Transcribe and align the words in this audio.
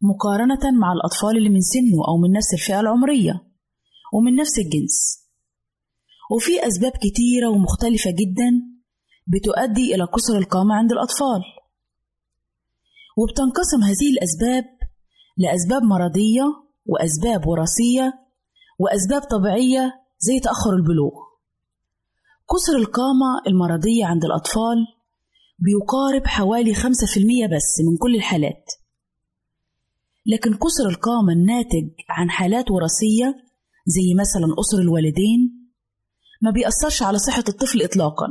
مقارنة 0.02 0.78
مع 0.80 0.92
الأطفال 0.92 1.36
اللي 1.36 1.48
من 1.48 1.60
سنه 1.60 2.08
أو 2.08 2.16
من 2.16 2.32
نفس 2.32 2.54
الفئة 2.54 2.80
العمرية 2.80 3.32
ومن 4.12 4.34
نفس 4.36 4.58
الجنس. 4.58 5.24
وفي 6.30 6.66
أسباب 6.66 6.92
كتيرة 6.92 7.48
ومختلفة 7.48 8.10
جدا 8.10 8.50
بتؤدي 9.26 9.94
إلى 9.94 10.06
كسر 10.06 10.38
القامة 10.38 10.74
عند 10.74 10.92
الأطفال. 10.92 11.42
وبتنقسم 13.16 13.82
هذه 13.82 14.10
الأسباب 14.12 14.64
لأسباب 15.36 15.82
مرضية 15.82 16.44
وأسباب 16.86 17.46
وراثية 17.46 18.12
وأسباب 18.78 19.22
طبيعية 19.22 19.92
زي 20.18 20.40
تأخر 20.40 20.70
البلوغ. 20.70 21.23
كسر 22.52 22.76
القامة 22.76 23.30
المرضية 23.46 24.04
عند 24.04 24.24
الأطفال 24.24 24.76
بيقارب 25.58 26.26
حوالي 26.26 26.74
5% 26.74 26.78
بس 27.54 27.80
من 27.88 27.96
كل 27.96 28.14
الحالات. 28.16 28.64
لكن 30.26 30.50
كسر 30.54 30.88
القامة 30.88 31.32
الناتج 31.32 31.90
عن 32.08 32.30
حالات 32.30 32.70
وراثية 32.70 33.34
زي 33.86 34.14
مثلا 34.20 34.54
أسر 34.60 34.78
الوالدين 34.78 35.70
ما 36.42 36.50
بيأثرش 36.50 37.02
على 37.02 37.18
صحة 37.18 37.44
الطفل 37.48 37.82
إطلاقا. 37.82 38.26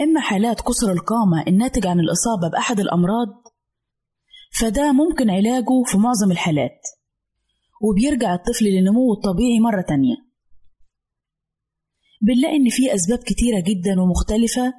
إما 0.00 0.20
حالات 0.20 0.60
كسر 0.60 0.92
القامة 0.92 1.44
الناتج 1.48 1.86
عن 1.86 2.00
الإصابة 2.00 2.48
بأحد 2.52 2.80
الأمراض 2.80 3.28
فده 4.60 4.92
ممكن 4.92 5.30
علاجه 5.30 5.82
في 5.86 5.98
معظم 5.98 6.30
الحالات 6.32 6.80
وبيرجع 7.82 8.34
الطفل 8.34 8.64
لنموه 8.64 9.16
الطبيعي 9.16 9.60
مرة 9.60 9.82
تانية. 9.88 10.31
بنلاقي 12.22 12.56
إن 12.56 12.68
في 12.68 12.94
أسباب 12.94 13.18
كتيرة 13.18 13.60
جدا 13.60 14.00
ومختلفة 14.00 14.74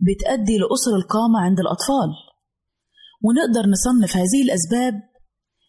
بتأدي 0.00 0.58
لأسر 0.58 0.96
القامة 0.96 1.40
عند 1.40 1.60
الأطفال. 1.60 2.10
ونقدر 3.22 3.70
نصنف 3.70 4.16
هذه 4.16 4.42
الأسباب 4.44 4.94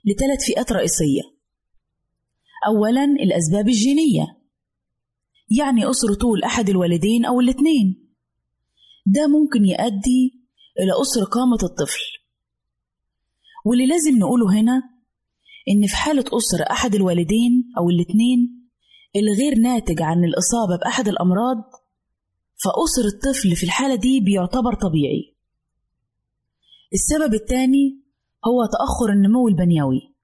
لثلاث 0.05 0.43
فئات 0.45 0.71
رئيسية. 0.71 1.21
أولا 2.67 3.03
الأسباب 3.03 3.67
الجينية 3.67 4.25
يعني 5.59 5.89
أسر 5.89 6.13
طول 6.13 6.43
أحد 6.43 6.69
الوالدين 6.69 7.25
أو 7.25 7.39
الاتنين 7.39 8.09
ده 9.05 9.27
ممكن 9.27 9.65
يؤدي 9.65 10.45
إلى 10.79 10.91
أسر 11.01 11.23
قامة 11.23 11.57
الطفل. 11.63 11.99
واللي 13.65 13.85
لازم 13.87 14.17
نقوله 14.19 14.59
هنا 14.59 14.81
إن 15.69 15.87
في 15.87 15.95
حالة 15.95 16.25
أسر 16.37 16.71
أحد 16.71 16.95
الوالدين 16.95 17.71
أو 17.77 17.89
الاتنين 17.89 18.58
الغير 19.15 19.55
ناتج 19.59 20.01
عن 20.01 20.23
الإصابة 20.23 20.77
بأحد 20.81 21.07
الأمراض 21.07 21.57
فأسر 22.63 23.05
الطفل 23.13 23.55
في 23.55 23.63
الحالة 23.63 23.95
دي 23.95 24.21
بيعتبر 24.21 24.73
طبيعي. 24.73 25.35
السبب 26.93 27.33
الثاني 27.33 28.03
هو 28.47 28.65
تأخر 28.65 29.13
النمو 29.13 29.47
البنيوي 29.47 30.15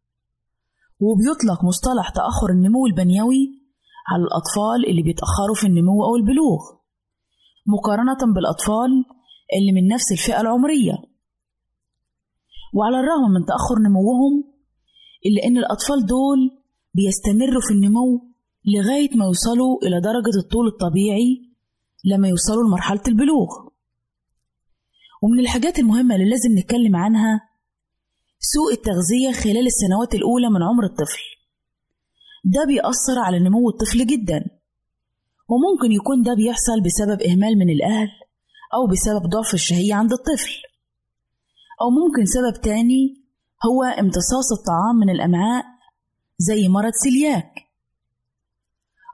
وبيطلق 0.99 1.63
مصطلح 1.65 2.09
تأخر 2.09 2.49
النمو 2.49 2.85
البنيوي 2.87 3.61
على 4.11 4.23
الأطفال 4.23 4.89
اللي 4.89 5.03
بيتأخروا 5.03 5.55
في 5.55 5.67
النمو 5.67 6.03
أو 6.05 6.15
البلوغ 6.15 6.61
مقارنة 7.67 8.33
بالأطفال 8.35 8.91
اللي 9.57 9.71
من 9.71 9.88
نفس 9.88 10.11
الفئة 10.11 10.41
العمرية. 10.41 10.93
وعلى 12.73 12.99
الرغم 12.99 13.31
من 13.31 13.45
تأخر 13.45 13.79
نموهم 13.89 14.43
إلا 15.25 15.43
إن 15.47 15.57
الأطفال 15.57 16.05
دول 16.05 16.39
بيستمروا 16.93 17.61
في 17.67 17.73
النمو 17.73 18.34
لغاية 18.67 19.09
ما 19.17 19.25
يوصلوا 19.25 19.77
إلى 19.83 20.01
درجة 20.01 20.38
الطول 20.44 20.67
الطبيعي 20.67 21.50
لما 22.06 22.27
يوصلوا 22.27 22.63
لمرحلة 22.67 23.01
البلوغ. 23.07 23.50
ومن 25.23 25.39
الحاجات 25.39 25.79
المهمة 25.79 26.15
اللي 26.15 26.29
لازم 26.29 26.57
نتكلم 26.59 26.95
عنها 26.95 27.50
سوء 28.39 28.73
التغذية 28.73 29.31
خلال 29.44 29.67
السنوات 29.67 30.15
الأولى 30.15 30.50
من 30.50 30.63
عمر 30.63 30.83
الطفل. 30.83 31.23
ده 32.45 32.65
بيأثر 32.65 33.19
على 33.25 33.39
نمو 33.39 33.69
الطفل 33.69 34.06
جدا 34.07 34.45
وممكن 35.50 35.91
يكون 35.91 36.23
ده 36.23 36.33
بيحصل 36.33 36.81
بسبب 36.81 37.21
إهمال 37.21 37.57
من 37.57 37.69
الأهل 37.69 38.09
أو 38.73 38.88
بسبب 38.91 39.29
ضعف 39.29 39.53
الشهية 39.53 39.94
عند 39.94 40.12
الطفل. 40.13 40.53
أو 41.81 41.89
ممكن 41.89 42.25
سبب 42.25 42.62
تاني 42.62 43.25
هو 43.65 43.83
امتصاص 43.83 44.51
الطعام 44.59 44.95
من 44.95 45.09
الأمعاء 45.09 45.65
زي 46.38 46.67
مرض 46.67 46.91
سيلياك. 47.03 47.64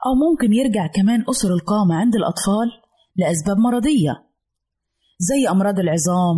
أو 0.06 0.14
ممكن 0.14 0.52
يرجع 0.52 0.86
كمان 0.86 1.24
أسر 1.30 1.54
القامة 1.54 1.94
عند 1.94 2.14
الأطفال 2.14 2.68
لأسباب 3.16 3.58
مرضية 3.58 4.24
زي 5.18 5.48
أمراض 5.50 5.78
العظام 5.78 6.36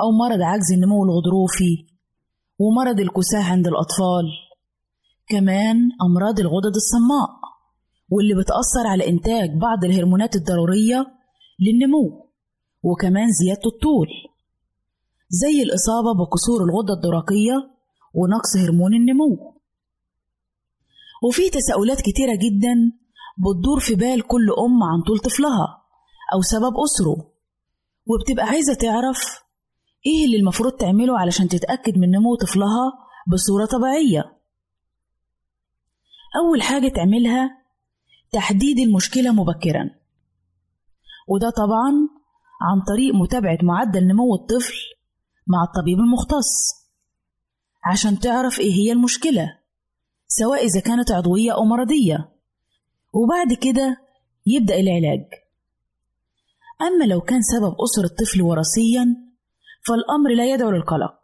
أو 0.00 0.10
مرض 0.22 0.42
عجز 0.42 0.72
النمو 0.72 1.04
الغضروفي 1.04 1.86
ومرض 2.58 3.00
الكساح 3.00 3.52
عند 3.52 3.66
الأطفال. 3.66 4.24
كمان 5.28 5.76
أمراض 6.06 6.40
الغدد 6.40 6.74
الصماء 6.74 7.28
واللي 8.08 8.34
بتأثر 8.34 8.86
على 8.86 9.08
إنتاج 9.08 9.50
بعض 9.60 9.84
الهرمونات 9.84 10.36
الضرورية 10.36 11.06
للنمو 11.60 12.30
وكمان 12.82 13.28
زيادة 13.40 13.66
الطول 13.74 14.08
زي 15.28 15.62
الإصابة 15.62 16.12
بكسور 16.20 16.64
الغدة 16.64 16.94
الدرقية 16.94 17.56
ونقص 18.14 18.56
هرمون 18.56 18.94
النمو. 18.94 19.53
وفي 21.24 21.50
تساؤلات 21.50 22.00
كتيرة 22.00 22.34
جدا 22.34 22.74
بتدور 23.38 23.80
في 23.80 23.94
بال 23.94 24.22
كل 24.26 24.50
أم 24.50 24.82
عن 24.82 25.02
طول 25.06 25.18
طفلها 25.18 25.82
أو 26.34 26.40
سبب 26.42 26.72
أسره 26.84 27.32
وبتبقى 28.06 28.44
عايزة 28.46 28.74
تعرف 28.74 29.44
إيه 30.06 30.24
اللي 30.26 30.36
المفروض 30.36 30.72
تعمله 30.72 31.18
علشان 31.18 31.48
تتأكد 31.48 31.98
من 31.98 32.10
نمو 32.10 32.36
طفلها 32.36 32.92
بصورة 33.32 33.64
طبيعية. 33.66 34.38
أول 36.36 36.62
حاجة 36.62 36.88
تعملها 36.88 37.50
تحديد 38.32 38.78
المشكلة 38.78 39.32
مبكرا 39.32 39.90
وده 41.28 41.50
طبعا 41.50 41.92
عن 42.62 42.80
طريق 42.88 43.14
متابعة 43.14 43.58
معدل 43.62 44.06
نمو 44.06 44.34
الطفل 44.34 44.74
مع 45.46 45.64
الطبيب 45.64 45.98
المختص 45.98 46.50
عشان 47.84 48.18
تعرف 48.18 48.60
إيه 48.60 48.72
هي 48.72 48.92
المشكلة. 48.92 49.58
سواء 50.38 50.64
إذا 50.64 50.80
كانت 50.80 51.10
عضوية 51.12 51.52
أو 51.52 51.64
مرضية. 51.64 52.32
وبعد 53.12 53.52
كده 53.60 53.96
يبدأ 54.46 54.74
العلاج. 54.74 55.24
أما 56.82 57.04
لو 57.04 57.20
كان 57.20 57.42
سبب 57.42 57.74
أسر 57.84 58.04
الطفل 58.04 58.42
وراثيا 58.42 59.04
فالأمر 59.86 60.30
لا 60.36 60.52
يدعو 60.52 60.70
للقلق. 60.70 61.18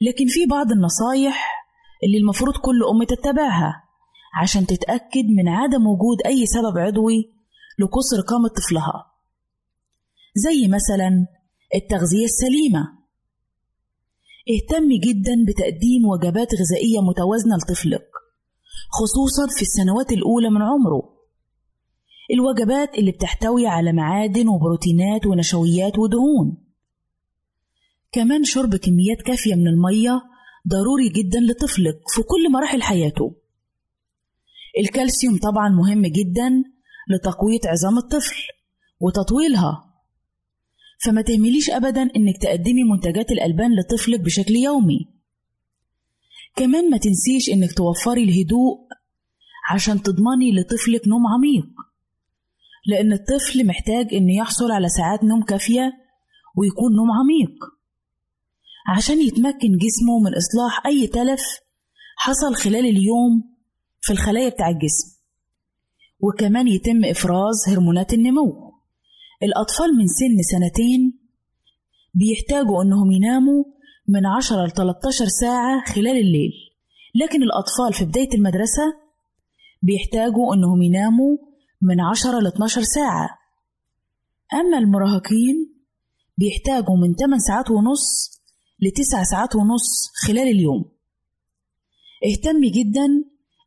لكن 0.00 0.26
في 0.26 0.46
بعض 0.50 0.72
النصايح 0.72 1.66
اللي 2.04 2.18
المفروض 2.18 2.54
كل 2.56 2.84
أم 2.84 3.04
تتبعها 3.04 3.82
عشان 4.42 4.66
تتأكد 4.66 5.24
من 5.36 5.48
عدم 5.48 5.86
وجود 5.86 6.18
أي 6.26 6.46
سبب 6.46 6.78
عضوي 6.78 7.32
لقصر 7.78 8.20
قامة 8.28 8.48
طفلها. 8.48 9.12
زي 10.34 10.68
مثلا 10.68 11.26
التغذية 11.74 12.24
السليمة. 12.24 12.95
اهتمي 14.54 14.98
جدا 14.98 15.44
بتقديم 15.48 16.04
وجبات 16.06 16.48
غذائية 16.54 17.00
متوازنة 17.00 17.56
لطفلك 17.56 18.08
خصوصا 18.90 19.46
في 19.56 19.62
السنوات 19.62 20.12
الأولى 20.12 20.50
من 20.50 20.62
عمره. 20.62 21.16
الوجبات 22.30 22.98
اللي 22.98 23.12
بتحتوي 23.12 23.66
على 23.66 23.92
معادن 23.92 24.48
وبروتينات 24.48 25.26
ونشويات 25.26 25.98
ودهون. 25.98 26.56
كمان 28.12 28.44
شرب 28.44 28.76
كميات 28.76 29.22
كافية 29.26 29.54
من 29.54 29.68
المية 29.68 30.22
ضروري 30.68 31.08
جدا 31.08 31.40
لطفلك 31.40 32.00
في 32.14 32.22
كل 32.22 32.52
مراحل 32.52 32.82
حياته. 32.82 33.34
الكالسيوم 34.78 35.38
طبعا 35.38 35.68
مهم 35.68 36.06
جدا 36.06 36.50
لتقوية 37.10 37.60
عظام 37.64 37.98
الطفل 37.98 38.36
وتطويلها. 39.00 39.85
فما 41.04 41.22
تهمليش 41.22 41.70
أبدا 41.70 42.02
إنك 42.02 42.42
تقدمي 42.42 42.84
منتجات 42.84 43.32
الألبان 43.32 43.70
لطفلك 43.80 44.20
بشكل 44.20 44.56
يومي. 44.56 44.98
كمان 46.56 46.90
ما 46.90 46.96
تنسيش 46.96 47.50
إنك 47.52 47.72
توفري 47.72 48.24
الهدوء 48.24 48.78
عشان 49.70 50.02
تضمني 50.02 50.52
لطفلك 50.52 51.08
نوم 51.08 51.22
عميق. 51.26 51.66
لأن 52.86 53.12
الطفل 53.12 53.66
محتاج 53.66 54.14
إنه 54.14 54.36
يحصل 54.36 54.70
على 54.70 54.88
ساعات 54.88 55.24
نوم 55.24 55.42
كافية 55.42 55.92
ويكون 56.56 56.96
نوم 56.96 57.08
عميق. 57.12 57.54
عشان 58.96 59.20
يتمكن 59.20 59.68
جسمه 59.76 60.18
من 60.24 60.34
إصلاح 60.34 60.86
أي 60.86 61.06
تلف 61.06 61.42
حصل 62.16 62.54
خلال 62.54 62.86
اليوم 62.86 63.56
في 64.00 64.12
الخلايا 64.12 64.48
بتاع 64.48 64.68
الجسم. 64.68 65.16
وكمان 66.20 66.68
يتم 66.68 67.04
إفراز 67.04 67.68
هرمونات 67.68 68.12
النمو. 68.12 68.65
الأطفال 69.46 69.88
من 69.98 70.06
سن 70.06 70.38
سنتين 70.52 71.18
بيحتاجوا 72.14 72.82
إنهم 72.82 73.10
يناموا 73.10 73.64
من 74.08 74.26
10 74.26 74.66
ل 74.66 74.70
13 74.70 75.24
ساعة 75.40 75.84
خلال 75.94 76.16
الليل. 76.16 76.52
لكن 77.14 77.42
الأطفال 77.42 77.92
في 77.92 78.04
بداية 78.04 78.34
المدرسة 78.34 78.86
بيحتاجوا 79.82 80.54
إنهم 80.54 80.82
يناموا 80.82 81.36
من 81.82 82.00
10 82.00 82.40
ل 82.40 82.46
12 82.46 82.82
ساعة. 82.82 83.28
أما 84.54 84.78
المراهقين 84.78 85.56
بيحتاجوا 86.38 86.96
من 86.96 87.14
8 87.14 87.38
ساعات 87.38 87.70
ونص 87.70 88.06
لتسع 88.80 89.22
ساعات 89.22 89.56
ونص 89.56 90.10
خلال 90.26 90.48
اليوم. 90.48 90.84
اهتمي 92.26 92.70
جدا 92.70 93.06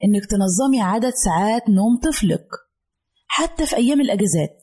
إنك 0.03 0.25
تنظمي 0.25 0.81
عدد 0.81 1.13
ساعات 1.25 1.69
نوم 1.69 1.97
طفلك 1.97 2.47
حتى 3.27 3.65
في 3.65 3.75
أيام 3.75 4.01
الأجازات. 4.01 4.61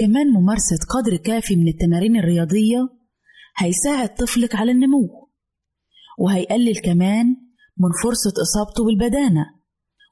كمان 0.00 0.26
ممارسة 0.26 0.78
قدر 0.88 1.16
كافي 1.16 1.56
من 1.56 1.68
التمارين 1.68 2.16
الرياضية 2.16 2.88
هيساعد 3.56 4.14
طفلك 4.14 4.54
على 4.54 4.72
النمو 4.72 5.28
وهيقلل 6.18 6.76
كمان 6.76 7.26
من 7.78 7.90
فرصة 8.02 8.32
إصابته 8.42 8.84
بالبدانة 8.84 9.44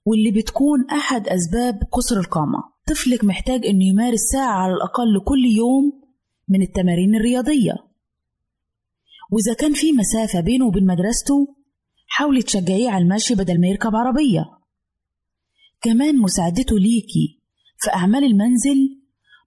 واللي 0.04 0.30
بتكون 0.30 0.90
أحد 0.90 1.28
أسباب 1.28 1.80
قصر 1.92 2.16
القامة. 2.16 2.58
طفلك 2.88 3.24
محتاج 3.24 3.66
إنه 3.66 3.84
يمارس 3.84 4.20
ساعة 4.32 4.52
على 4.62 4.72
الأقل 4.72 5.24
كل 5.24 5.44
يوم 5.56 6.02
من 6.48 6.62
التمارين 6.62 7.14
الرياضية. 7.14 7.74
وإذا 9.32 9.54
كان 9.54 9.72
في 9.72 9.92
مسافة 9.92 10.40
بينه 10.40 10.66
وبين 10.66 10.86
مدرسته 10.86 11.56
حاولي 12.06 12.42
تشجعيه 12.42 12.90
على 12.90 13.04
المشي 13.04 13.34
بدل 13.34 13.60
ما 13.60 13.68
يركب 13.68 13.96
عربية. 13.96 14.44
كمان 15.80 16.18
مساعدته 16.18 16.78
ليكي 16.78 17.42
في 17.78 17.90
أعمال 17.94 18.24
المنزل 18.24 18.97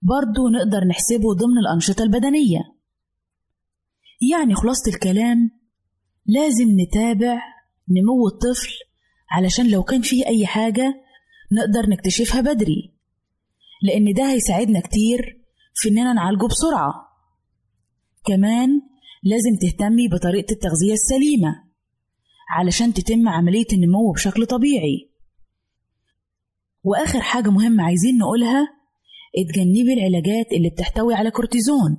برضه 0.02 0.50
نقدر 0.50 0.84
نحسبه 0.84 1.34
ضمن 1.34 1.58
الأنشطة 1.58 2.02
البدنية. 2.02 2.60
يعني 4.32 4.54
خلاصة 4.54 4.90
الكلام 4.92 5.50
لازم 6.26 6.80
نتابع 6.80 7.42
نمو 7.88 8.28
الطفل 8.28 8.70
علشان 9.30 9.70
لو 9.70 9.82
كان 9.82 10.02
فيه 10.02 10.26
أي 10.26 10.46
حاجة 10.46 10.94
نقدر 11.52 11.90
نكتشفها 11.90 12.40
بدري 12.40 12.94
لأن 13.82 14.12
ده 14.16 14.30
هيساعدنا 14.32 14.80
كتير 14.80 15.42
في 15.74 15.88
إننا 15.88 16.12
نعالجه 16.12 16.46
بسرعة. 16.46 16.92
كمان 18.26 18.68
لازم 19.22 19.56
تهتمي 19.60 20.08
بطريقة 20.08 20.52
التغذية 20.52 20.92
السليمة 20.92 21.64
علشان 22.50 22.94
تتم 22.94 23.28
عملية 23.28 23.66
النمو 23.72 24.12
بشكل 24.12 24.46
طبيعي. 24.46 25.10
وآخر 26.82 27.20
حاجة 27.20 27.50
مهمة 27.50 27.84
عايزين 27.84 28.18
نقولها 28.18 28.81
اتجنبي 29.38 29.92
العلاجات 29.92 30.52
اللي 30.52 30.70
بتحتوي 30.70 31.14
على 31.14 31.30
كورتيزون 31.30 31.96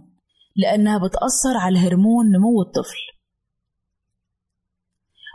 لأنها 0.55 0.97
بتأثر 0.97 1.57
على 1.57 1.79
هرمون 1.79 2.25
نمو 2.25 2.61
الطفل. 2.61 3.03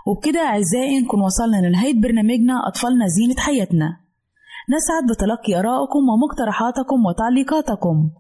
وبكده 0.07 0.41
أعزائي 0.41 1.01
نكون 1.01 1.21
وصلنا 1.21 1.67
لنهاية 1.67 2.01
برنامجنا 2.01 2.69
أطفالنا 2.69 3.07
زينة 3.07 3.37
حياتنا. 3.39 3.89
نسعد 4.75 5.05
بتلقي 5.11 5.61
آرائكم 5.61 6.03
ومقترحاتكم 6.09 7.07
وتعليقاتكم. 7.07 8.11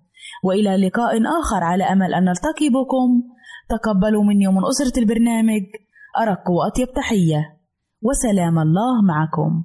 وإلى 0.45 0.87
لقاء 0.87 1.13
آخر 1.41 1.65
على 1.65 1.85
أمل 1.85 2.15
أن 2.15 2.25
نلتقي 2.25 2.69
بكم. 2.69 3.23
تقبلوا 3.69 4.25
مني 4.25 4.49
ومن 4.49 4.63
أسرة 4.65 5.01
البرنامج. 5.01 5.63
أرق 6.21 6.51
وأطيب 6.51 6.95
تحية. 6.95 7.57
وسلام 8.03 8.59
الله 8.59 9.03
معكم. 9.03 9.65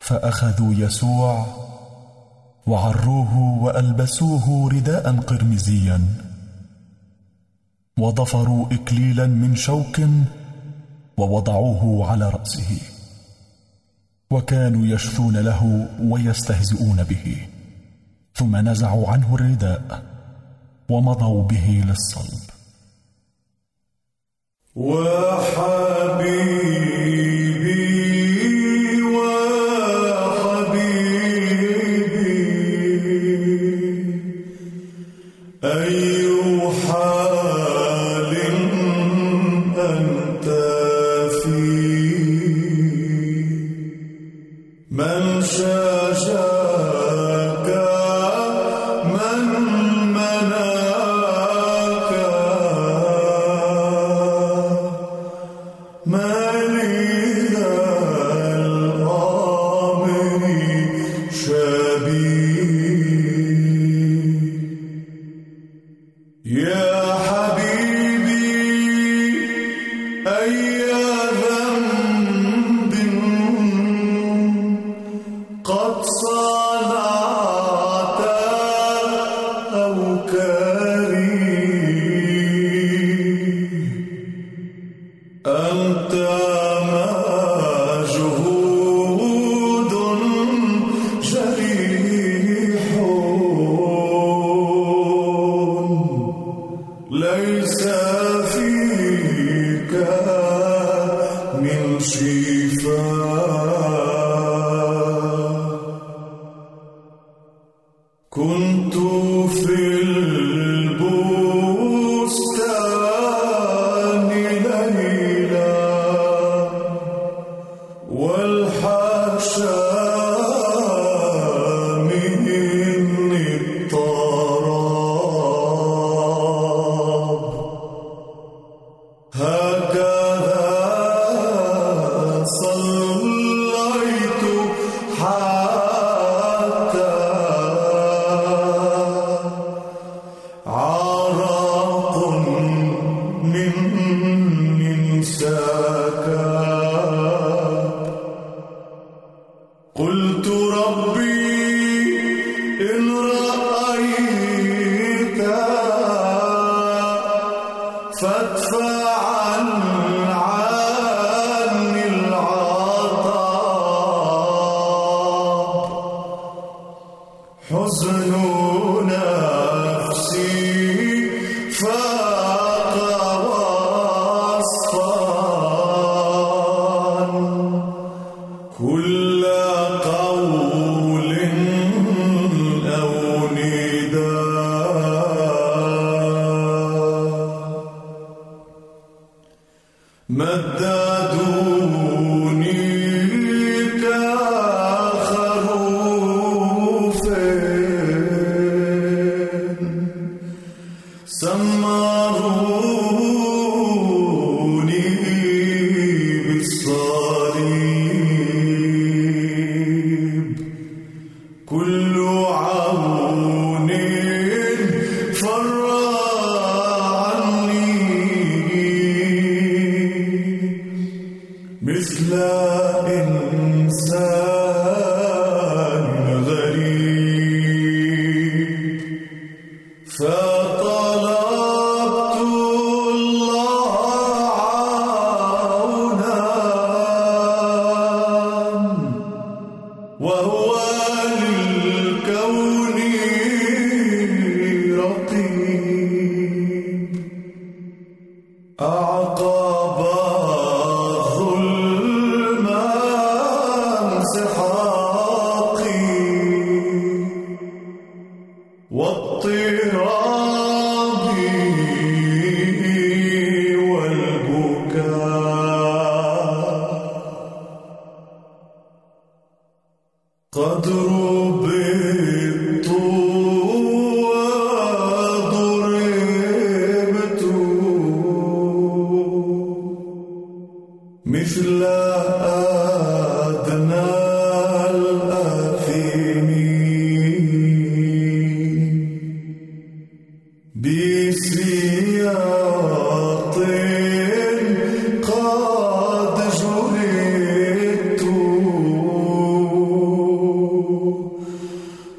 فأخذوا 0.00 0.74
يسوع 0.74 1.46
وعروه 2.66 3.62
وألبسوه 3.62 4.70
رداء 4.72 5.16
قرمزيا 5.16 6.00
وضفروا 7.98 8.66
اكليلا 8.72 9.26
من 9.26 9.56
شوك 9.56 10.00
ووضعوه 11.16 12.10
على 12.10 12.30
رأسه 12.30 12.97
وكانوا 14.30 14.86
يشثون 14.86 15.36
له 15.36 15.88
ويستهزئون 16.02 17.04
به. 17.04 17.46
ثم 18.34 18.56
نزعوا 18.56 19.08
عنه 19.08 19.34
الرداء 19.34 20.02
ومضوا 20.88 21.42
به 21.42 21.84
للصلب. 21.86 22.50
وحبيبي 24.76 26.08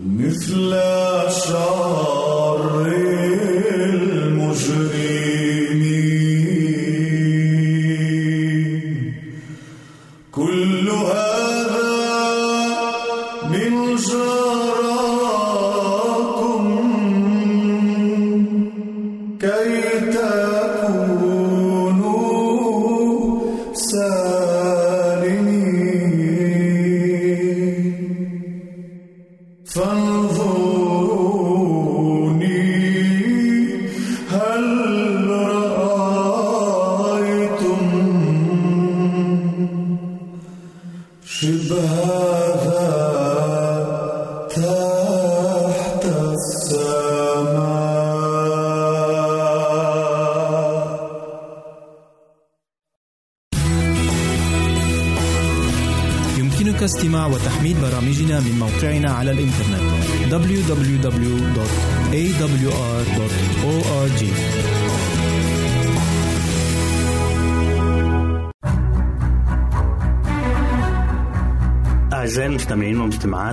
مثل 0.06 0.74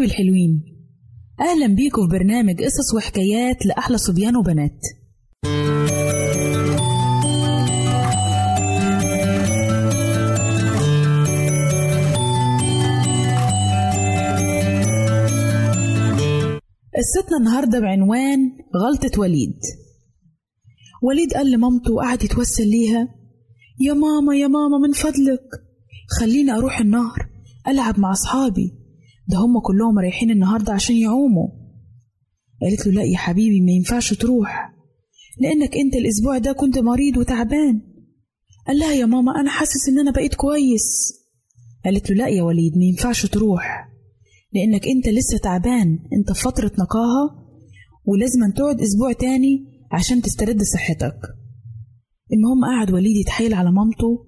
حبايبي 0.00 0.12
الحلوين. 0.12 0.64
أهلا 1.40 1.74
بيكم 1.74 2.08
في 2.08 2.18
برنامج 2.18 2.62
قصص 2.62 2.94
وحكايات 2.94 3.66
لأحلى 3.66 3.98
صبيان 3.98 4.36
وبنات. 4.36 4.80
قصتنا 16.96 17.38
النهاردة 17.38 17.80
بعنوان 17.80 18.38
غلطة 18.76 19.20
وليد. 19.20 19.60
وليد 21.02 21.32
قال 21.34 21.50
لمامته 21.50 21.92
وقعد 21.92 22.24
يتوسل 22.24 22.68
ليها 22.68 23.08
يا 23.80 23.92
ماما 23.92 24.36
يا 24.36 24.48
ماما 24.48 24.78
من 24.78 24.92
فضلك. 24.92 25.48
خليني 26.20 26.52
أروح 26.52 26.80
النهر 26.80 27.28
ألعب 27.68 27.98
مع 27.98 28.12
أصحابي. 28.12 28.79
ده 29.30 29.38
هم 29.38 29.60
كلهم 29.60 29.98
رايحين 29.98 30.30
النهاردة 30.30 30.72
عشان 30.72 30.96
يعوموا. 30.96 31.48
قالت 32.62 32.86
له 32.86 32.92
لا 32.92 33.02
يا 33.02 33.16
حبيبي 33.16 33.60
ما 33.60 33.72
ينفعش 33.72 34.14
تروح. 34.14 34.74
لأنك 35.40 35.76
أنت 35.76 35.94
الأسبوع 35.94 36.38
ده 36.38 36.52
كنت 36.52 36.78
مريض 36.78 37.16
وتعبان. 37.16 37.80
قال 38.66 38.78
لها 38.78 38.92
يا 38.92 39.06
ماما 39.06 39.40
أنا 39.40 39.50
حاسس 39.50 39.88
إن 39.88 39.98
أنا 39.98 40.10
بقيت 40.10 40.34
كويس. 40.34 41.12
قالت 41.84 42.10
له 42.10 42.16
لا 42.16 42.28
يا 42.28 42.42
وليد 42.42 42.76
ما 42.76 42.84
ينفعش 42.84 43.26
تروح. 43.26 43.88
لأنك 44.52 44.86
أنت 44.88 45.08
لسه 45.08 45.38
تعبان 45.42 45.98
أنت 46.12 46.32
في 46.32 46.42
فترة 46.42 46.72
نقاهة 46.78 47.50
ولازم 48.04 48.52
تقعد 48.56 48.80
أسبوع 48.80 49.12
تاني 49.12 49.66
عشان 49.92 50.22
تسترد 50.22 50.62
صحتك. 50.62 51.18
المهم 52.32 52.64
قعد 52.64 52.90
وليد 52.90 53.16
يتحايل 53.16 53.54
على 53.54 53.72
مامته. 53.72 54.26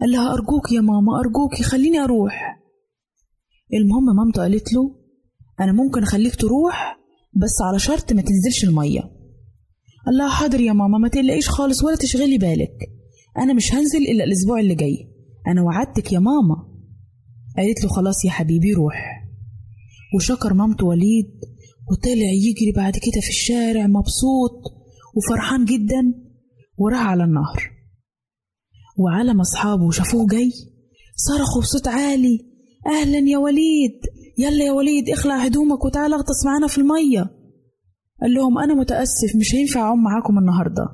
قال 0.00 0.10
لها 0.10 0.32
أرجوك 0.32 0.72
يا 0.72 0.80
ماما 0.80 1.20
أرجوكي 1.20 1.62
خليني 1.62 1.98
أروح. 1.98 2.61
المهم 3.74 4.16
مامته 4.16 4.42
قالت 4.42 4.72
له 4.72 4.96
أنا 5.60 5.72
ممكن 5.72 6.02
أخليك 6.02 6.36
تروح 6.36 6.98
بس 7.36 7.62
على 7.62 7.78
شرط 7.78 8.12
ما 8.12 8.22
تنزلش 8.22 8.64
المية. 8.64 9.00
قال 10.06 10.16
لها 10.18 10.28
حاضر 10.28 10.60
يا 10.60 10.72
ماما 10.72 10.98
ما 10.98 11.08
تقلقيش 11.08 11.48
خالص 11.48 11.84
ولا 11.84 11.96
تشغلي 11.96 12.38
بالك. 12.38 12.76
أنا 13.38 13.52
مش 13.52 13.74
هنزل 13.74 13.98
إلا 13.98 14.24
الأسبوع 14.24 14.60
اللي 14.60 14.74
جاي. 14.74 15.08
أنا 15.48 15.62
وعدتك 15.62 16.12
يا 16.12 16.18
ماما. 16.18 16.56
قالت 17.56 17.84
له 17.84 17.88
خلاص 17.88 18.24
يا 18.24 18.30
حبيبي 18.30 18.72
روح. 18.72 19.22
وشكر 20.16 20.54
مامته 20.54 20.86
وليد 20.86 21.40
وطلع 21.90 22.30
يجري 22.32 22.72
بعد 22.76 22.92
كده 22.92 23.20
في 23.22 23.28
الشارع 23.28 23.86
مبسوط 23.86 24.62
وفرحان 25.16 25.64
جدا 25.64 26.14
وراح 26.78 27.00
على 27.06 27.24
النهر. 27.24 27.70
وعلى 28.98 29.34
ما 29.34 29.42
أصحابه 29.42 29.90
شافوه 29.90 30.26
جاي 30.26 30.50
صرخوا 31.16 31.62
بصوت 31.62 31.88
عالي 31.88 32.51
أهلا 32.86 33.18
يا 33.18 33.38
وليد. 33.38 34.00
يلا 34.38 34.64
يا 34.64 34.72
وليد 34.72 35.08
اخلع 35.08 35.36
هدومك 35.36 35.84
وتعال 35.84 36.12
اغطس 36.12 36.44
معانا 36.46 36.66
في 36.66 36.78
المية. 36.78 37.30
قال 38.20 38.34
لهم 38.34 38.58
أنا 38.58 38.74
متأسف 38.74 39.36
مش 39.40 39.54
هينفع 39.54 39.80
أعوم 39.80 40.02
معاكم 40.02 40.38
النهاردة 40.38 40.84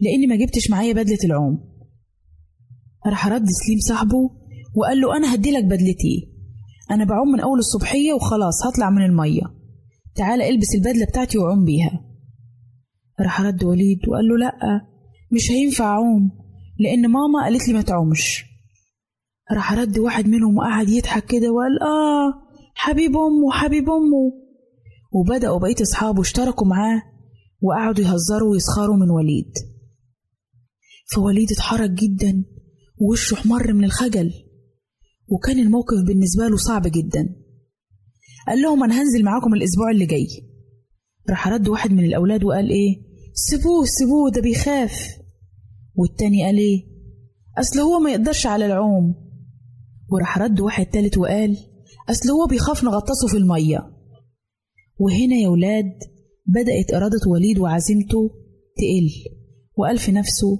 لأني 0.00 0.26
ما 0.26 0.36
جبتش 0.36 0.70
معايا 0.70 0.92
بدلة 0.92 1.18
العوم. 1.24 1.58
راح 3.06 3.28
رد 3.28 3.46
سليم 3.48 3.78
صاحبه 3.88 4.30
وقال 4.76 5.00
له 5.00 5.16
أنا 5.16 5.34
هديلك 5.34 5.64
بدلتي. 5.64 6.32
أنا 6.90 7.04
بعوم 7.04 7.28
من 7.28 7.40
أول 7.40 7.58
الصبحية 7.58 8.12
وخلاص 8.12 8.66
هطلع 8.66 8.90
من 8.90 9.04
المية. 9.04 9.42
تعال 10.14 10.42
البس 10.42 10.74
البدلة 10.74 11.06
بتاعتي 11.06 11.38
وعوم 11.38 11.64
بيها. 11.64 12.04
راح 13.20 13.40
رد 13.40 13.64
وليد 13.64 13.98
وقال 14.08 14.28
له 14.28 14.36
لأ 14.38 14.80
مش 15.32 15.50
هينفع 15.50 15.84
أعوم 15.84 16.30
لأن 16.78 17.00
ماما 17.00 17.44
قالت 17.44 17.68
لي 17.68 17.74
ما 17.74 17.82
تعومش. 17.82 18.44
راح 19.52 19.72
رد 19.72 19.98
واحد 19.98 20.28
منهم 20.28 20.56
وقعد 20.56 20.88
يضحك 20.88 21.24
كده 21.26 21.52
وقال 21.52 21.82
آه 21.82 22.46
حبيب 22.74 23.16
أمه 23.16 23.50
حبيب 23.52 23.90
أمه. 23.90 24.32
وبدأوا 25.12 25.58
بقية 25.58 25.82
أصحابه 25.82 26.20
اشتركوا 26.20 26.66
معاه 26.66 27.02
وقعدوا 27.62 28.04
يهزروا 28.04 28.50
ويسخروا 28.50 28.96
من 28.96 29.10
وليد. 29.10 29.52
فوليد 31.14 31.52
اتحرك 31.52 31.90
جدا 31.90 32.44
ووشه 33.00 33.34
احمر 33.34 33.72
من 33.72 33.84
الخجل. 33.84 34.32
وكان 35.28 35.58
الموقف 35.58 36.02
بالنسبة 36.06 36.48
له 36.48 36.56
صعب 36.56 36.82
جدا. 36.82 37.36
قال 38.48 38.62
لهم 38.62 38.84
أنا 38.84 39.02
هنزل 39.02 39.24
معاكم 39.24 39.54
الأسبوع 39.54 39.90
اللي 39.90 40.06
جاي. 40.06 40.28
راح 41.30 41.48
رد 41.48 41.68
واحد 41.68 41.92
من 41.92 42.04
الأولاد 42.04 42.44
وقال 42.44 42.70
إيه 42.70 42.96
سيبوه 43.34 43.84
سيبوه 43.84 44.30
ده 44.30 44.40
بيخاف. 44.40 45.08
والتاني 45.94 46.44
قال 46.44 46.58
إيه 46.58 46.86
أصل 47.58 47.78
هو 47.80 47.98
ما 47.98 48.10
يقدرش 48.10 48.46
على 48.46 48.66
العوم. 48.66 49.25
وراح 50.10 50.38
رد 50.38 50.60
واحد 50.60 50.86
تالت 50.86 51.18
وقال 51.18 51.56
أصل 52.10 52.30
هو 52.30 52.46
بيخاف 52.46 52.84
نغطسه 52.84 53.28
في 53.30 53.36
المية. 53.36 53.78
وهنا 55.00 55.36
يا 55.42 55.48
ولاد 55.48 55.92
بدأت 56.46 56.94
إرادة 56.94 57.18
وليد 57.30 57.58
وعزيمته 57.58 58.30
تقل 58.76 59.10
وقال 59.78 59.98
في 59.98 60.12
نفسه 60.12 60.58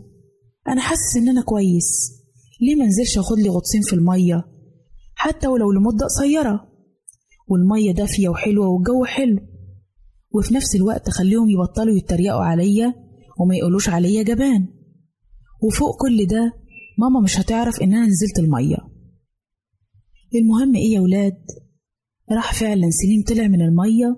أنا 0.68 0.80
حاسس 0.80 1.16
إن 1.16 1.28
أنا 1.28 1.42
كويس 1.42 2.12
ليه 2.60 2.74
منزلش 2.74 3.18
أخد 3.18 3.38
لي 3.38 3.48
غطسين 3.48 3.82
في 3.82 3.92
المية؟ 3.92 4.44
حتى 5.14 5.46
ولو 5.48 5.72
لمدة 5.72 6.04
قصيرة. 6.06 6.68
والمية 7.48 7.92
دافية 7.92 8.28
وحلوة 8.28 8.68
والجو 8.68 9.04
حلو 9.04 9.38
وفي 10.34 10.54
نفس 10.54 10.74
الوقت 10.74 11.10
خليهم 11.10 11.48
يبطلوا 11.50 11.96
يتريقوا 11.96 12.40
عليا 12.44 12.94
وما 13.40 13.56
يقولوش 13.56 13.88
عليا 13.88 14.22
جبان. 14.22 14.66
وفوق 15.62 16.00
كل 16.00 16.26
ده 16.26 16.52
ماما 16.98 17.20
مش 17.24 17.40
هتعرف 17.40 17.82
إن 17.82 17.94
أنا 17.94 18.06
نزلت 18.06 18.38
المية. 18.38 18.76
المهم 20.38 20.74
إيه 20.74 20.94
يا 20.94 21.00
ولاد؟ 21.00 21.36
راح 22.32 22.54
فعلا 22.60 22.90
سليم 22.90 23.22
طلع 23.28 23.48
من 23.48 23.62
المية 23.62 24.16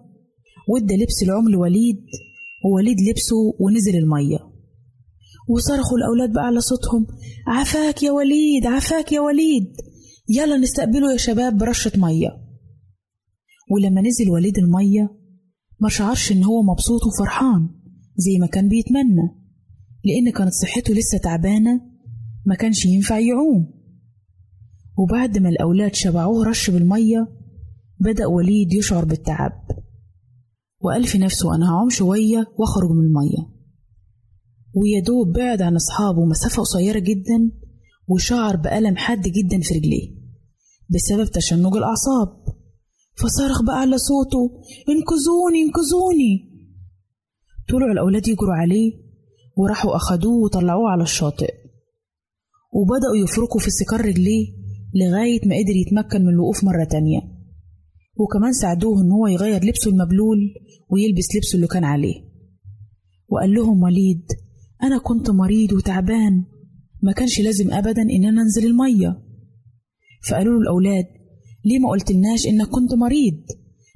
وادى 0.68 0.94
لبس 0.96 1.22
العم 1.22 1.48
لوليد 1.48 1.96
ووليد 2.64 2.96
لبسه 3.00 3.36
ونزل 3.60 3.96
المية. 3.96 4.38
وصرخوا 5.48 5.98
الأولاد 5.98 6.32
بأعلى 6.32 6.60
صوتهم 6.60 7.06
عفاك 7.46 8.02
يا 8.02 8.10
وليد 8.10 8.66
عفاك 8.66 9.12
يا 9.12 9.20
وليد 9.20 9.72
يلا 10.28 10.56
نستقبله 10.56 11.12
يا 11.12 11.16
شباب 11.16 11.58
برشة 11.58 11.92
مية. 11.96 12.28
ولما 13.70 14.00
نزل 14.00 14.30
وليد 14.30 14.58
المية 14.58 15.18
ما 15.80 15.88
شعرش 15.88 16.32
إن 16.32 16.44
هو 16.44 16.62
مبسوط 16.62 17.00
وفرحان 17.06 17.68
زي 18.16 18.38
ما 18.40 18.46
كان 18.46 18.68
بيتمنى 18.68 19.28
لأن 20.04 20.32
كانت 20.32 20.52
صحته 20.52 20.94
لسه 20.94 21.18
تعبانة 21.18 21.80
ما 22.46 22.54
كانش 22.54 22.86
ينفع 22.86 23.18
يعوم. 23.18 23.77
وبعد 24.98 25.38
ما 25.38 25.48
الأولاد 25.48 25.94
شبعوه 25.94 26.44
رش 26.44 26.70
بالمية 26.70 27.28
بدأ 28.00 28.26
وليد 28.26 28.72
يشعر 28.72 29.04
بالتعب. 29.04 29.66
وقال 30.80 31.04
في 31.04 31.18
نفسه 31.18 31.54
أنا 31.54 31.70
هعوم 31.70 31.90
شوية 31.90 32.46
وأخرج 32.58 32.90
من 32.90 33.04
المية. 33.04 33.58
ويا 34.74 35.00
دوب 35.06 35.32
بعد 35.32 35.62
عن 35.62 35.74
أصحابه 35.76 36.24
مسافة 36.24 36.62
قصيرة 36.62 36.98
جدا 36.98 37.50
وشعر 38.08 38.56
بألم 38.56 38.96
حاد 38.96 39.22
جدا 39.22 39.60
في 39.60 39.74
رجليه 39.74 40.18
بسبب 40.90 41.30
تشنج 41.30 41.76
الأعصاب. 41.76 42.44
فصرخ 43.16 43.62
بأعلى 43.62 43.98
صوته 43.98 44.50
انقذوني 44.88 45.62
انقذوني! 45.62 46.48
طلعوا 47.68 47.92
الأولاد 47.92 48.28
يجروا 48.28 48.54
عليه 48.54 48.92
وراحوا 49.56 49.96
أخدوه 49.96 50.44
وطلعوه 50.44 50.90
على 50.90 51.02
الشاطئ. 51.02 51.54
وبدأوا 52.72 53.16
يفركوا 53.24 53.60
في 53.60 53.70
سكار 53.70 54.00
رجليه 54.04 54.58
لغاية 54.94 55.40
ما 55.48 55.56
قدر 55.56 55.76
يتمكن 55.76 56.22
من 56.22 56.28
الوقوف 56.28 56.64
مرة 56.64 56.84
تانية. 56.84 57.20
وكمان 58.16 58.52
ساعدوه 58.52 59.02
إن 59.02 59.12
هو 59.12 59.26
يغير 59.26 59.64
لبسه 59.64 59.90
المبلول 59.90 60.38
ويلبس 60.90 61.36
لبسه 61.36 61.56
اللي 61.56 61.66
كان 61.66 61.84
عليه. 61.84 62.14
وقال 63.28 63.54
لهم 63.54 63.82
وليد 63.82 64.26
أنا 64.82 64.98
كنت 64.98 65.30
مريض 65.30 65.72
وتعبان 65.72 66.44
ما 67.02 67.12
كانش 67.12 67.40
لازم 67.40 67.72
أبدا 67.72 68.02
إن 68.02 68.24
أنا 68.24 68.42
أنزل 68.42 68.66
المية. 68.66 69.22
فقالوا 70.28 70.54
له 70.54 70.60
الأولاد 70.60 71.04
ليه 71.64 71.78
ما 71.78 71.88
قلتلناش 71.88 72.46
إنك 72.46 72.68
كنت 72.68 72.94
مريض؟ 72.94 73.40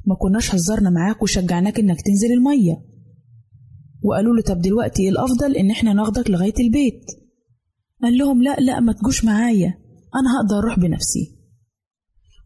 ما 0.06 0.14
كناش 0.14 0.54
هزرنا 0.54 0.90
معاك 0.90 1.22
وشجعناك 1.22 1.78
إنك 1.78 2.00
تنزل 2.00 2.32
المية. 2.32 2.82
وقالوا 4.02 4.36
له 4.36 4.42
طب 4.42 4.60
دلوقتي 4.60 5.08
الأفضل 5.08 5.56
إن 5.56 5.70
إحنا 5.70 5.92
ناخدك 5.92 6.30
لغاية 6.30 6.54
البيت؟ 6.60 7.04
قال 8.02 8.18
لهم 8.18 8.42
لا 8.42 8.56
لا 8.56 8.80
ما 8.80 8.92
تجوش 8.92 9.24
معايا. 9.24 9.81
أنا 10.16 10.28
هقدر 10.36 10.58
أروح 10.58 10.78
بنفسي. 10.78 11.38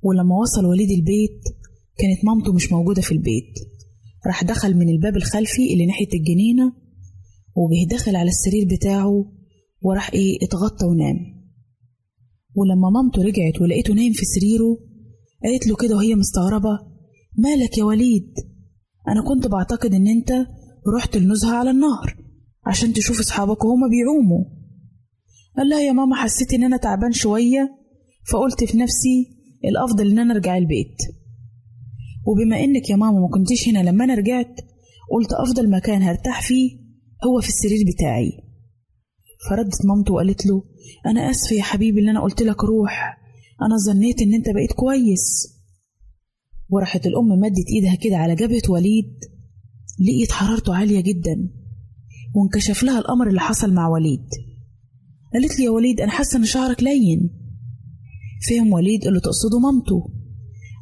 ولما 0.03 0.37
وصل 0.37 0.65
وليد 0.67 0.91
البيت 0.91 1.41
كانت 1.99 2.25
مامته 2.25 2.53
مش 2.53 2.73
موجودة 2.73 3.03
في 3.03 3.13
البيت. 3.13 3.55
راح 4.27 4.45
دخل 4.45 4.77
من 4.77 4.89
الباب 4.89 5.17
الخلفي 5.17 5.73
اللي 5.73 5.87
ناحية 5.87 6.09
الجنينة 6.15 6.73
وجه 7.57 7.95
دخل 7.97 8.17
على 8.17 8.29
السرير 8.29 8.67
بتاعه 8.77 9.33
وراح 9.83 10.11
إيه 10.13 10.39
اتغطى 10.43 10.87
ونام. 10.87 11.17
ولما 12.55 12.91
مامته 12.91 13.23
رجعت 13.23 13.61
ولقيته 13.61 13.95
نايم 13.95 14.13
في 14.13 14.25
سريره 14.25 14.79
قالت 15.45 15.67
له 15.67 15.77
كده 15.77 15.97
وهي 15.97 16.15
مستغربة 16.15 16.79
مالك 17.39 17.79
يا 17.79 17.85
وليد؟ 17.85 18.35
أنا 19.09 19.23
كنت 19.29 19.47
بعتقد 19.47 19.95
إن 19.95 20.09
أنت 20.09 20.33
رحت 20.97 21.17
النزهة 21.17 21.55
على 21.55 21.71
النهر 21.71 22.17
عشان 22.67 22.93
تشوف 22.93 23.21
أصحابك 23.21 23.65
وهما 23.65 23.87
بيعوموا. 23.89 24.45
قال 25.57 25.69
لها 25.69 25.81
يا 25.81 25.93
ماما 25.93 26.17
حسيت 26.17 26.53
إن 26.55 26.65
أنا 26.65 26.77
تعبان 26.77 27.13
شوية 27.13 27.77
فقلت 28.33 28.65
في 28.65 28.79
نفسي 28.79 29.37
الأفضل 29.65 30.11
إن 30.11 30.19
أنا 30.19 30.35
أرجع 30.35 30.57
البيت. 30.57 30.97
وبما 32.27 32.61
إنك 32.65 32.91
يا 32.91 32.97
ماما 32.97 33.21
ما 33.21 33.29
كنتيش 33.29 33.69
هنا 33.69 33.79
لما 33.79 34.05
أنا 34.05 34.15
رجعت 34.15 34.61
قلت 35.13 35.33
أفضل 35.33 35.71
مكان 35.71 36.03
هرتاح 36.03 36.43
فيه 36.43 36.79
هو 37.27 37.41
في 37.41 37.49
السرير 37.49 37.85
بتاعي. 37.95 38.33
فردت 39.51 39.87
مامته 39.87 40.15
وقالت 40.15 40.47
له 40.47 40.63
أنا 41.07 41.31
آسفة 41.31 41.57
يا 41.57 41.63
حبيبي 41.63 42.01
اللي 42.01 42.11
أنا 42.11 42.21
قلت 42.21 42.43
لك 42.43 42.65
روح 42.65 43.19
أنا 43.63 43.77
ظنيت 43.87 44.23
إن 44.23 44.35
أنت 44.35 44.49
بقيت 44.51 44.73
كويس. 44.73 45.57
وراحت 46.71 47.07
الأم 47.07 47.29
مدت 47.29 47.67
إيدها 47.77 47.95
كده 47.95 48.17
على 48.17 48.35
جبهة 48.35 48.63
وليد 48.69 49.19
لقيت 50.01 50.33
حرارته 50.33 50.75
عالية 50.77 51.01
جدا 51.01 51.49
وانكشف 52.35 52.83
لها 52.83 52.99
الأمر 52.99 53.29
اللي 53.29 53.41
حصل 53.41 53.75
مع 53.75 53.89
وليد. 53.89 54.29
قالت 55.37 55.59
لي 55.59 55.65
يا 55.65 55.71
وليد 55.71 56.01
أنا 56.01 56.11
حاسة 56.11 56.39
إن 56.39 56.45
شعرك 56.45 56.83
لين. 56.83 57.31
فهم 58.51 58.73
وليد 58.73 59.07
اللي 59.07 59.21
تقصده 59.21 59.59
مامته. 59.59 60.13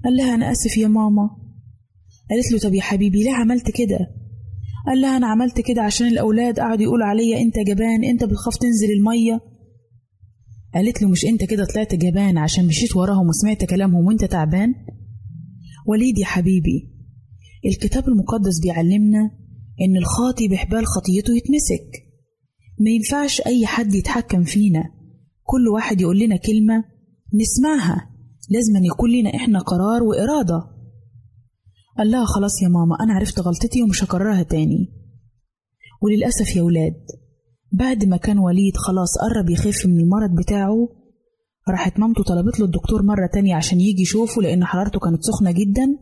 قال 0.04 0.16
لها 0.16 0.34
أنا 0.34 0.52
آسف 0.52 0.76
يا 0.76 0.88
ماما. 0.88 1.30
قالت 2.30 2.52
له 2.52 2.58
طب 2.58 2.74
يا 2.74 2.82
حبيبي 2.82 3.22
ليه 3.24 3.32
عملت 3.32 3.70
كده? 3.70 3.98
قال 4.86 5.00
لها 5.00 5.16
أنا 5.16 5.26
عملت 5.26 5.60
كده 5.60 5.82
عشان 5.82 6.06
الأولاد 6.06 6.60
قعدوا 6.60 6.82
يقولوا 6.82 7.06
عليا 7.06 7.40
أنت 7.40 7.58
جبان 7.58 8.04
أنت 8.04 8.24
بتخاف 8.24 8.56
تنزل 8.56 8.90
المية. 8.98 9.40
قالت 10.74 11.02
له 11.02 11.08
مش 11.08 11.24
أنت 11.24 11.44
كده 11.44 11.64
طلعت 11.64 11.94
جبان 11.94 12.38
عشان 12.38 12.66
مشيت 12.66 12.96
وراهم 12.96 13.28
وسمعت 13.28 13.64
كلامهم 13.64 14.04
وأنت 14.06 14.24
تعبان؟ 14.24 14.74
وليد 15.86 16.18
يا 16.18 16.24
حبيبي 16.26 16.90
الكتاب 17.66 18.08
المقدس 18.08 18.60
بيعلمنا 18.62 19.30
إن 19.80 19.96
الخاطي 19.96 20.48
بحبال 20.48 20.86
خطيته 20.86 21.36
يتمسك. 21.36 22.03
ما 22.80 22.90
ينفعش 22.90 23.40
أي 23.46 23.66
حد 23.66 23.94
يتحكم 23.94 24.44
فينا. 24.44 24.84
كل 25.42 25.68
واحد 25.68 26.00
يقول 26.00 26.18
لنا 26.18 26.36
كلمة 26.36 26.84
نسمعها. 27.34 28.10
لازم 28.50 28.84
يكون 28.84 29.10
لنا 29.10 29.30
إحنا 29.36 29.58
قرار 29.58 30.02
وإرادة. 30.02 30.70
قال 31.98 32.10
لها 32.10 32.24
خلاص 32.24 32.62
يا 32.62 32.68
ماما 32.68 32.96
أنا 33.00 33.14
عرفت 33.14 33.40
غلطتي 33.40 33.82
ومش 33.82 34.04
هكررها 34.04 34.42
تاني. 34.42 34.92
وللأسف 36.02 36.56
يا 36.56 36.62
ولاد 36.62 36.94
بعد 37.72 38.04
ما 38.04 38.16
كان 38.16 38.38
وليد 38.38 38.76
خلاص 38.76 39.08
قرب 39.18 39.50
يخف 39.50 39.86
من 39.86 40.00
المرض 40.00 40.30
بتاعه 40.38 40.88
راحت 41.68 41.98
مامته 41.98 42.22
طلبت 42.22 42.60
له 42.60 42.66
الدكتور 42.66 43.02
مرة 43.02 43.26
تانية 43.32 43.54
عشان 43.54 43.80
يجي 43.80 44.02
يشوفه 44.02 44.42
لأن 44.42 44.64
حرارته 44.64 45.00
كانت 45.00 45.22
سخنة 45.22 45.50
جدا. 45.52 45.98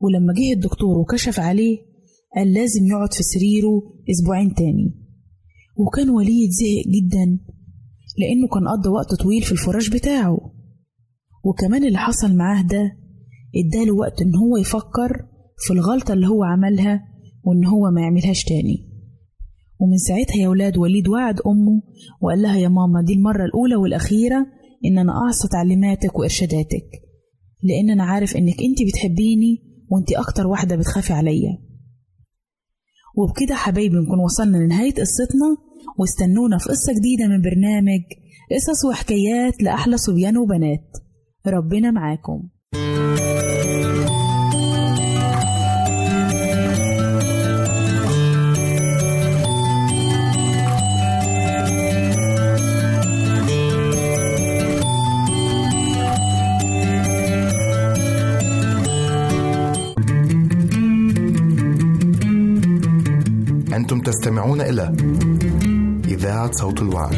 ولما 0.00 0.32
جه 0.34 0.52
الدكتور 0.52 0.98
وكشف 0.98 1.40
عليه 1.40 1.78
قال 2.36 2.52
لازم 2.52 2.86
يقعد 2.86 3.14
في 3.14 3.22
سريره 3.22 3.82
أسبوعين 4.10 4.54
تاني. 4.54 5.03
وكان 5.76 6.10
وليد 6.10 6.50
زهق 6.50 6.84
جدا 6.94 7.38
لأنه 8.18 8.48
كان 8.54 8.68
قضى 8.68 8.88
وقت 8.88 9.14
طويل 9.22 9.42
في 9.42 9.52
الفراش 9.52 9.88
بتاعه. 9.88 10.38
وكمان 11.44 11.84
اللي 11.84 11.98
حصل 11.98 12.36
معاه 12.36 12.62
ده 12.62 12.96
إداله 13.56 13.92
وقت 13.94 14.22
إن 14.22 14.34
هو 14.36 14.56
يفكر 14.56 15.26
في 15.66 15.72
الغلطة 15.72 16.14
اللي 16.14 16.26
هو 16.26 16.42
عملها 16.44 17.04
وإن 17.44 17.64
هو 17.64 17.90
ما 17.90 18.00
يعملهاش 18.00 18.44
تاني. 18.44 18.90
ومن 19.80 19.98
ساعتها 19.98 20.36
يا 20.36 20.48
ولاد 20.48 20.76
وليد 20.78 21.08
وعد 21.08 21.40
أمه 21.46 21.82
وقال 22.20 22.42
لها 22.42 22.56
يا 22.58 22.68
ماما 22.68 23.02
دي 23.06 23.12
المرة 23.12 23.44
الأولى 23.44 23.76
والأخيرة 23.76 24.46
إن 24.84 24.98
أنا 24.98 25.12
أعصى 25.12 25.48
تعليماتك 25.48 26.18
وإرشاداتك 26.18 26.86
لأن 27.62 27.90
أنا 27.90 28.04
عارف 28.04 28.36
إنك 28.36 28.54
أنت 28.62 28.78
بتحبيني 28.88 29.62
وأنت 29.90 30.12
أكتر 30.12 30.46
واحدة 30.46 30.76
بتخافي 30.76 31.12
عليا. 31.12 31.58
وبكده 33.16 33.54
حبايبي 33.54 33.96
نكون 33.96 34.18
وصلنا 34.18 34.56
لنهاية 34.56 34.90
قصتنا. 34.94 35.56
واستنونا 35.98 36.58
في 36.58 36.68
قصة 36.68 36.92
جديدة 36.92 37.26
من 37.28 37.42
برنامج 37.42 38.02
قصص 38.50 38.84
وحكايات 38.84 39.62
لأحلى 39.62 39.96
صبيان 39.96 40.36
وبنات. 40.36 40.90
ربنا 41.46 41.90
معاكم. 41.90 42.42
أنتم 63.74 64.00
تستمعون 64.00 64.60
إلى 64.60 64.96
إذاعة 66.14 66.52
صوت 66.52 66.82
الوعي 66.82 67.16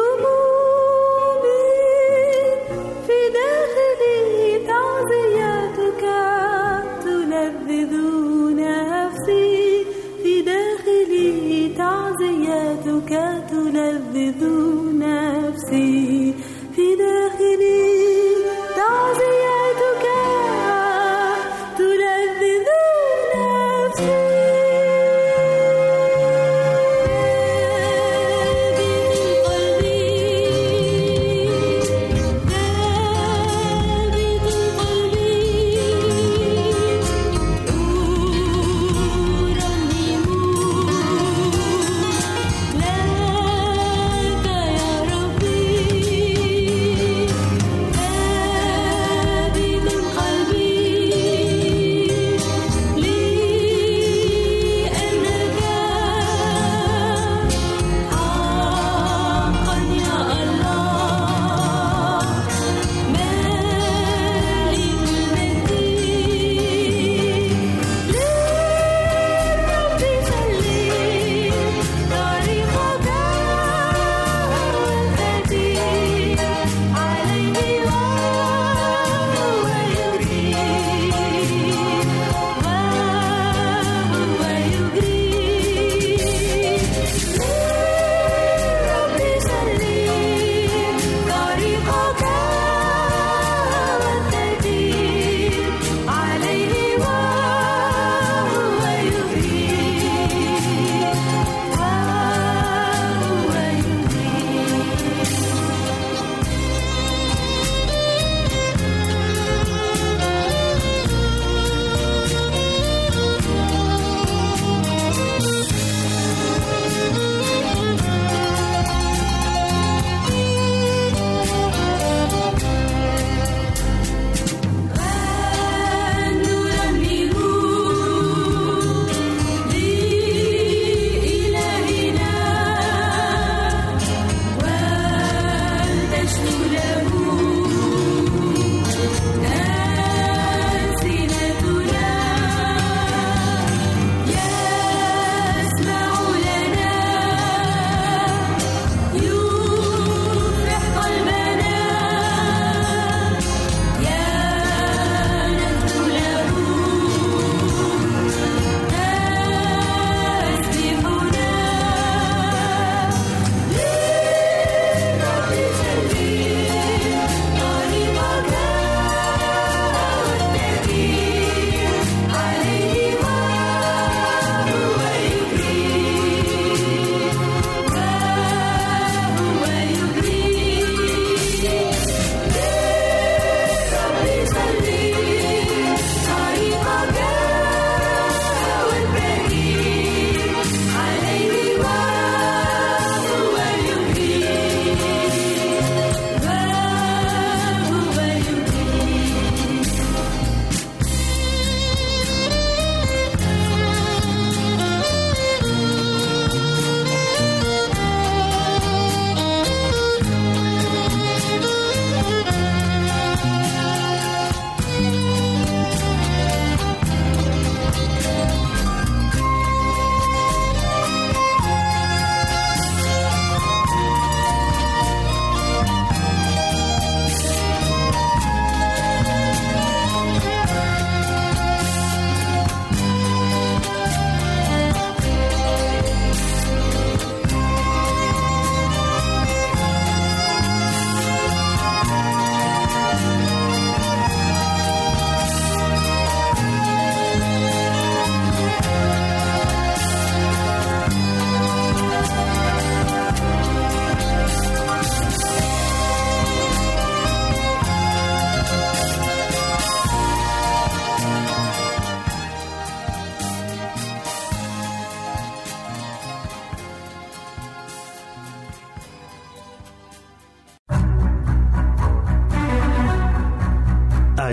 you 0.00 0.49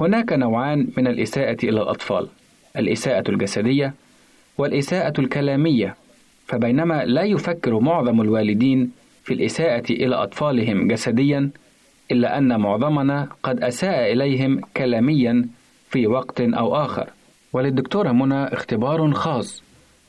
هناك 0.01 0.33
نوعان 0.33 0.89
من 0.97 1.07
الإساءة 1.07 1.57
إلى 1.63 1.83
الأطفال: 1.83 2.29
الإساءة 2.77 3.31
الجسدية 3.31 3.95
والإساءة 4.59 5.21
الكلامية. 5.21 5.95
فبينما 6.47 7.05
لا 7.05 7.23
يفكر 7.23 7.81
معظم 7.81 8.21
الوالدين 8.21 8.91
في 9.25 9.35
الإساءة 9.35 9.93
إلى 9.93 10.15
أطفالهم 10.15 10.89
جسديا، 10.89 11.51
إلا 12.13 12.39
أن 12.39 12.61
معظمنا 12.61 13.29
قد 13.43 13.61
أساء 13.61 14.13
إليهم 14.13 14.61
كلاميا 14.77 15.47
في 15.91 16.07
وقت 16.07 16.41
أو 16.41 16.77
آخر. 16.77 17.07
وللدكتورة 17.53 18.13
منى 18.13 18.45
اختبار 18.45 19.13
خاص 19.13 19.63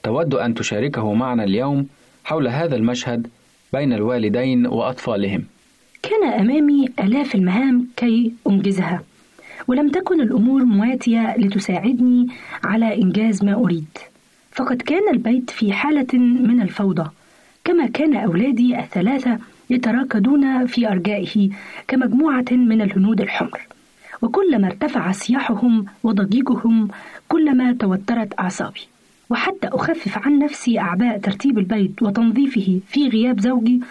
تود 0.03 0.34
أن 0.34 0.53
تشاركه 0.53 1.13
معنا 1.13 1.43
اليوم 1.43 1.88
حول 2.24 2.47
هذا 2.47 2.76
المشهد 2.76 3.28
بين 3.74 3.93
الوالدين 3.93 4.68
وأطفالهم. 4.68 5.43
كان 6.03 6.24
أمامي 6.24 6.86
آلاف 6.99 7.36
المهام 7.36 7.88
كي 7.97 8.34
أنجزها، 8.47 9.03
ولم 9.68 9.89
تكن 9.89 10.22
الأمور 10.22 10.63
مواتية 10.63 11.36
لتساعدني 11.38 12.28
على 12.63 13.01
إنجاز 13.01 13.43
ما 13.43 13.53
أريد، 13.53 13.97
فقد 14.51 14.82
كان 14.82 15.09
البيت 15.13 15.49
في 15.49 15.74
حالة 15.74 16.20
من 16.20 16.61
الفوضى، 16.61 17.09
كما 17.66 17.88
كان 17.88 18.16
أولادي 18.16 18.80
الثلاثة 18.80 19.38
يتراكدون 19.70 20.66
في 20.66 20.88
أرجائه 20.88 21.49
كمجموعة 21.88 22.45
من 22.51 22.82
الهنود 22.82 23.22
الحمر، 23.22 23.61
وكلما 24.22 24.68
ارتفع 24.68 25.11
صياحهم 25.11 25.86
وضجيجهم 26.03 26.88
كلما 27.28 27.74
توترت 27.74 28.39
أعصابي. 28.39 28.82
وحتى 29.30 29.68
أخفف 29.68 30.18
عن 30.28 30.39
نفسي 30.39 30.80
أعباء 30.80 31.18
ترتيب 31.18 31.59
البيت 31.59 32.03
وتنظيفه 32.03 32.80
في 32.88 33.07
غياب 33.07 33.39
زوجي 33.39 33.82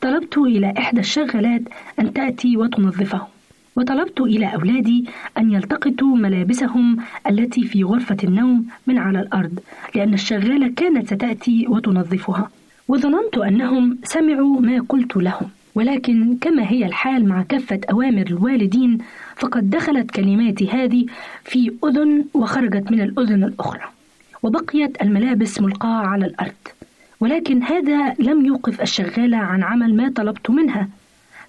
طلبت 0.00 0.38
إلى 0.38 0.74
إحدى 0.78 1.00
الشغالات 1.00 1.62
أن 1.98 2.12
تأتي 2.12 2.56
وتنظفه 2.56 3.26
وطلبت 3.76 4.20
إلى 4.20 4.54
أولادي 4.54 5.04
أن 5.38 5.52
يلتقطوا 5.52 6.16
ملابسهم 6.16 6.96
التي 7.30 7.62
في 7.62 7.84
غرفة 7.84 8.16
النوم 8.24 8.66
من 8.86 8.98
على 8.98 9.20
الأرض 9.20 9.58
لأن 9.94 10.14
الشغالة 10.14 10.72
كانت 10.76 11.06
ستأتي 11.06 11.66
وتنظفها. 11.68 12.50
وظننت 12.88 13.38
أنهم 13.38 13.98
سمعوا 14.04 14.60
ما 14.60 14.80
قلت 14.88 15.16
لهم. 15.16 15.50
ولكن 15.74 16.36
كما 16.40 16.70
هي 16.70 16.86
الحال 16.86 17.28
مع 17.28 17.42
كافة 17.42 17.80
أوامر 17.90 18.26
الوالدين 18.26 18.98
فقد 19.36 19.70
دخلت 19.70 20.10
كلماتي 20.10 20.68
هذه 20.70 21.06
في 21.44 21.72
أذن 21.84 22.24
وخرجت 22.34 22.90
من 22.92 23.00
الأذن 23.00 23.44
الأخرى 23.44 23.82
وبقيت 24.42 25.02
الملابس 25.02 25.60
ملقاة 25.60 26.06
على 26.06 26.26
الأرض. 26.26 26.52
ولكن 27.20 27.62
هذا 27.62 28.14
لم 28.18 28.46
يوقف 28.46 28.80
الشغالة 28.82 29.36
عن 29.36 29.62
عمل 29.62 29.96
ما 29.96 30.10
طلبت 30.16 30.50
منها 30.50 30.88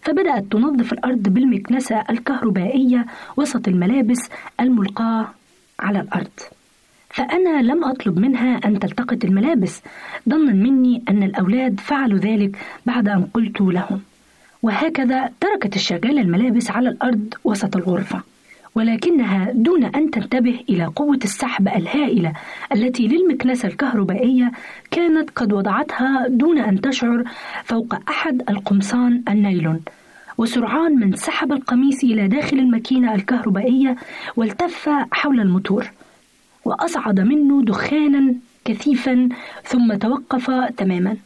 فبدأت 0.02 0.44
تنظف 0.52 0.94
الأرض 0.94 1.24
بالمكنسة 1.30 2.04
الكهربائية 2.10 3.06
وسط 3.38 3.68
الملابس 3.68 4.30
الملقاة 4.60 5.28
على 5.80 6.00
الأرض. 6.00 6.40
فأنا 7.16 7.62
لم 7.62 7.84
أطلب 7.84 8.20
منها 8.20 8.60
أن 8.66 8.80
تلتقط 8.80 9.26
الملابس 9.26 9.82
ظنا 10.30 10.54
مني 10.54 11.04
أن 11.10 11.24
الأولاد 11.24 11.80
فعلوا 11.80 12.20
ذلك 12.20 12.58
بعد 12.86 13.08
أن 13.08 13.24
قلت 13.34 13.62
لهم. 13.62 14.02
وهكذا 14.62 15.30
تركت 15.40 15.76
الشغالة 15.76 16.22
الملابس 16.22 16.72
على 16.72 16.90
الأرض 16.90 17.34
وسط 17.44 17.76
الغرفة 17.76 18.22
ولكنها 18.76 19.52
دون 19.54 19.84
أن 19.84 20.12
تنتبه 20.12 20.60
إلى 20.70 20.86
قوة 20.86 21.20
السحب 21.24 21.68
الهائلة 21.68 22.34
التي 22.74 23.08
للمكنسة 23.08 23.68
الكهربائية 23.68 24.52
كانت 24.92 25.30
قد 25.30 25.54
وضعتها 25.54 26.28
دون 26.28 26.58
أن 26.60 26.82
تشعر 26.82 27.24
فوق 27.64 27.96
أحد 28.10 28.42
القمصان 28.50 29.24
النايلون. 29.30 29.82
وسرعان 30.38 31.00
من 31.00 31.16
سحب 31.16 31.52
القميص 31.52 32.04
إلى 32.04 32.28
داخل 32.28 32.60
الماكينة 32.60 33.16
الكهربائية 33.16 33.96
والتف 34.36 34.90
حول 35.12 35.40
الموتور. 35.40 35.92
وأصعد 36.66 37.20
منه 37.20 37.64
دخانا 37.64 38.36
كثيفا 38.66 39.30
ثم 39.64 39.94
توقف 39.94 40.52
تماما. 40.78 41.18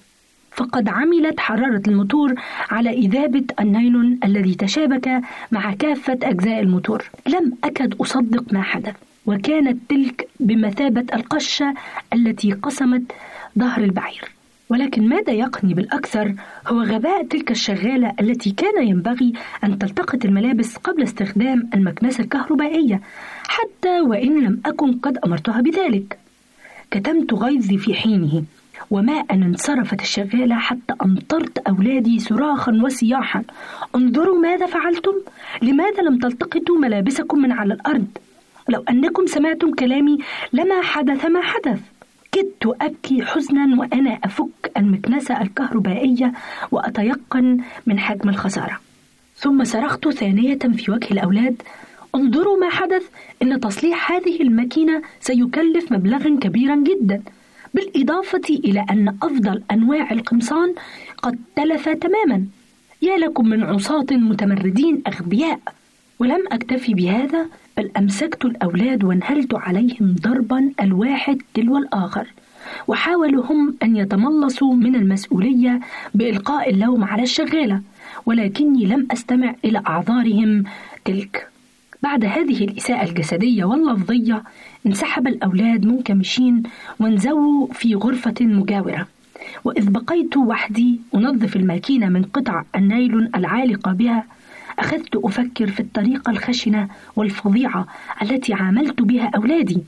فقد 0.51 0.89
عملت 0.89 1.39
حرارة 1.39 1.81
الموتور 1.87 2.33
على 2.71 2.89
إذابة 2.89 3.43
النايلون 3.59 4.19
الذي 4.23 4.55
تشابك 4.55 5.21
مع 5.51 5.73
كافة 5.73 6.17
أجزاء 6.23 6.59
الموتور. 6.59 7.03
لم 7.27 7.53
أكد 7.63 7.93
أصدق 8.01 8.53
ما 8.53 8.61
حدث 8.61 8.95
وكانت 9.25 9.77
تلك 9.89 10.27
بمثابة 10.39 11.05
القشة 11.13 11.73
التي 12.13 12.51
قسمت 12.51 13.11
ظهر 13.59 13.83
البعير. 13.83 14.38
ولكن 14.70 15.09
ما 15.09 15.22
ضايقني 15.22 15.74
بالأكثر 15.74 16.36
هو 16.67 16.82
غباء 16.82 17.24
تلك 17.24 17.51
الشغالة 17.51 18.13
التي 18.20 18.51
كان 18.51 18.88
ينبغي 18.88 19.34
أن 19.63 19.80
تلتقط 19.80 20.26
الملابس 20.26 20.78
قبل 20.78 21.03
استخدام 21.03 21.70
المكنسة 21.74 22.24
الكهربائية 22.24 23.01
حتى 23.47 24.01
وإن 24.01 24.39
لم 24.45 24.61
أكن 24.65 24.93
قد 24.93 25.17
أمرتها 25.17 25.61
بذلك. 25.61 26.20
كتمت 26.91 27.34
غيظي 27.34 27.78
في 27.78 27.93
حينه 27.93 28.43
وما 28.91 29.13
أن 29.13 29.43
انصرفت 29.43 30.01
الشغالة 30.01 30.55
حتى 30.55 30.93
أمطرت 31.05 31.57
أولادي 31.57 32.20
صراخا 32.20 32.82
وصياحا 32.84 33.43
انظروا 33.95 34.39
ماذا 34.39 34.65
فعلتم؟ 34.65 35.13
لماذا 35.61 36.03
لم 36.03 36.17
تلتقطوا 36.17 36.78
ملابسكم 36.78 37.39
من 37.39 37.51
على 37.51 37.74
الأرض؟ 37.74 38.07
لو 38.70 38.84
أنكم 38.89 39.26
سمعتم 39.26 39.72
كلامي 39.74 40.17
لما 40.53 40.82
حدث 40.82 41.26
ما 41.26 41.41
حدث. 41.41 41.80
كدت 42.32 42.75
أبكي 42.82 43.25
حزنا 43.25 43.80
وأنا 43.80 44.19
أفك 44.23 44.71
المكنسة 44.77 45.41
الكهربائية 45.41 46.34
وأتيقن 46.71 47.57
من 47.86 47.99
حجم 47.99 48.30
الخسارة. 48.30 48.80
ثم 49.36 49.63
صرخت 49.63 50.09
ثانية 50.09 50.57
في 50.57 50.91
وجه 50.91 51.07
الأولاد 51.11 51.61
انظروا 52.15 52.57
ما 52.57 52.69
حدث 52.69 53.03
إن 53.41 53.59
تصليح 53.59 54.11
هذه 54.11 54.41
الماكينة 54.41 55.01
سيكلف 55.19 55.91
مبلغا 55.91 56.38
كبيرا 56.41 56.75
جدا 56.75 57.21
بالإضافة 57.73 58.41
إلى 58.49 58.86
أن 58.91 59.15
أفضل 59.23 59.63
أنواع 59.71 60.11
القمصان 60.11 60.75
قد 61.21 61.39
تلف 61.55 61.89
تماما. 61.89 62.45
يا 63.01 63.17
لكم 63.17 63.47
من 63.47 63.63
عصاة 63.63 64.07
متمردين 64.11 65.01
أغبياء 65.07 65.59
ولم 66.19 66.45
أكتفي 66.51 66.93
بهذا 66.93 67.45
بل 67.80 67.91
أمسكت 67.97 68.45
الأولاد 68.45 69.03
وانهلت 69.03 69.55
عليهم 69.55 70.15
ضربا 70.21 70.71
الواحد 70.82 71.41
تلو 71.53 71.77
الآخر؟ 71.77 72.27
وحاولوا 72.88 73.45
هم 73.45 73.75
أن 73.84 73.95
يتملصوا 73.95 74.73
من 74.73 74.95
المسؤولية 74.95 75.80
بإلقاء 76.13 76.69
اللوم 76.69 77.03
على 77.03 77.23
الشغالة 77.23 77.82
ولكني 78.25 78.86
لم 78.86 79.07
أستمع 79.11 79.55
إلى 79.65 79.84
أعذارهم. 79.88 80.63
تلك. 81.05 81.47
بعد 82.03 82.25
هذه 82.25 82.63
الإساءة 82.63 83.09
الجسدية 83.09 83.63
واللفظية 83.63 84.43
انسحب 84.88 85.27
الأولاد 85.27 85.86
منكمشين 85.86 86.63
وانزووا 86.99 87.67
في 87.73 87.95
غرفة 87.95 88.36
مجاورة. 88.41 89.07
وإذ 89.63 89.89
بقيت 89.89 90.38
وحدي 90.38 90.99
أنظف 91.15 91.55
الماكينة 91.55 92.09
من 92.09 92.23
قطع 92.23 92.63
النايلون 92.75 93.30
العالقة 93.36 93.91
بها 93.91 94.25
أخذت 94.80 95.15
أفكر 95.15 95.67
في 95.67 95.80
الطريقة 95.80 96.30
الخشنة 96.30 96.88
والفظيعة 97.15 97.88
التي 98.21 98.53
عاملت 98.53 99.01
بها 99.01 99.32
أولادي 99.36 99.84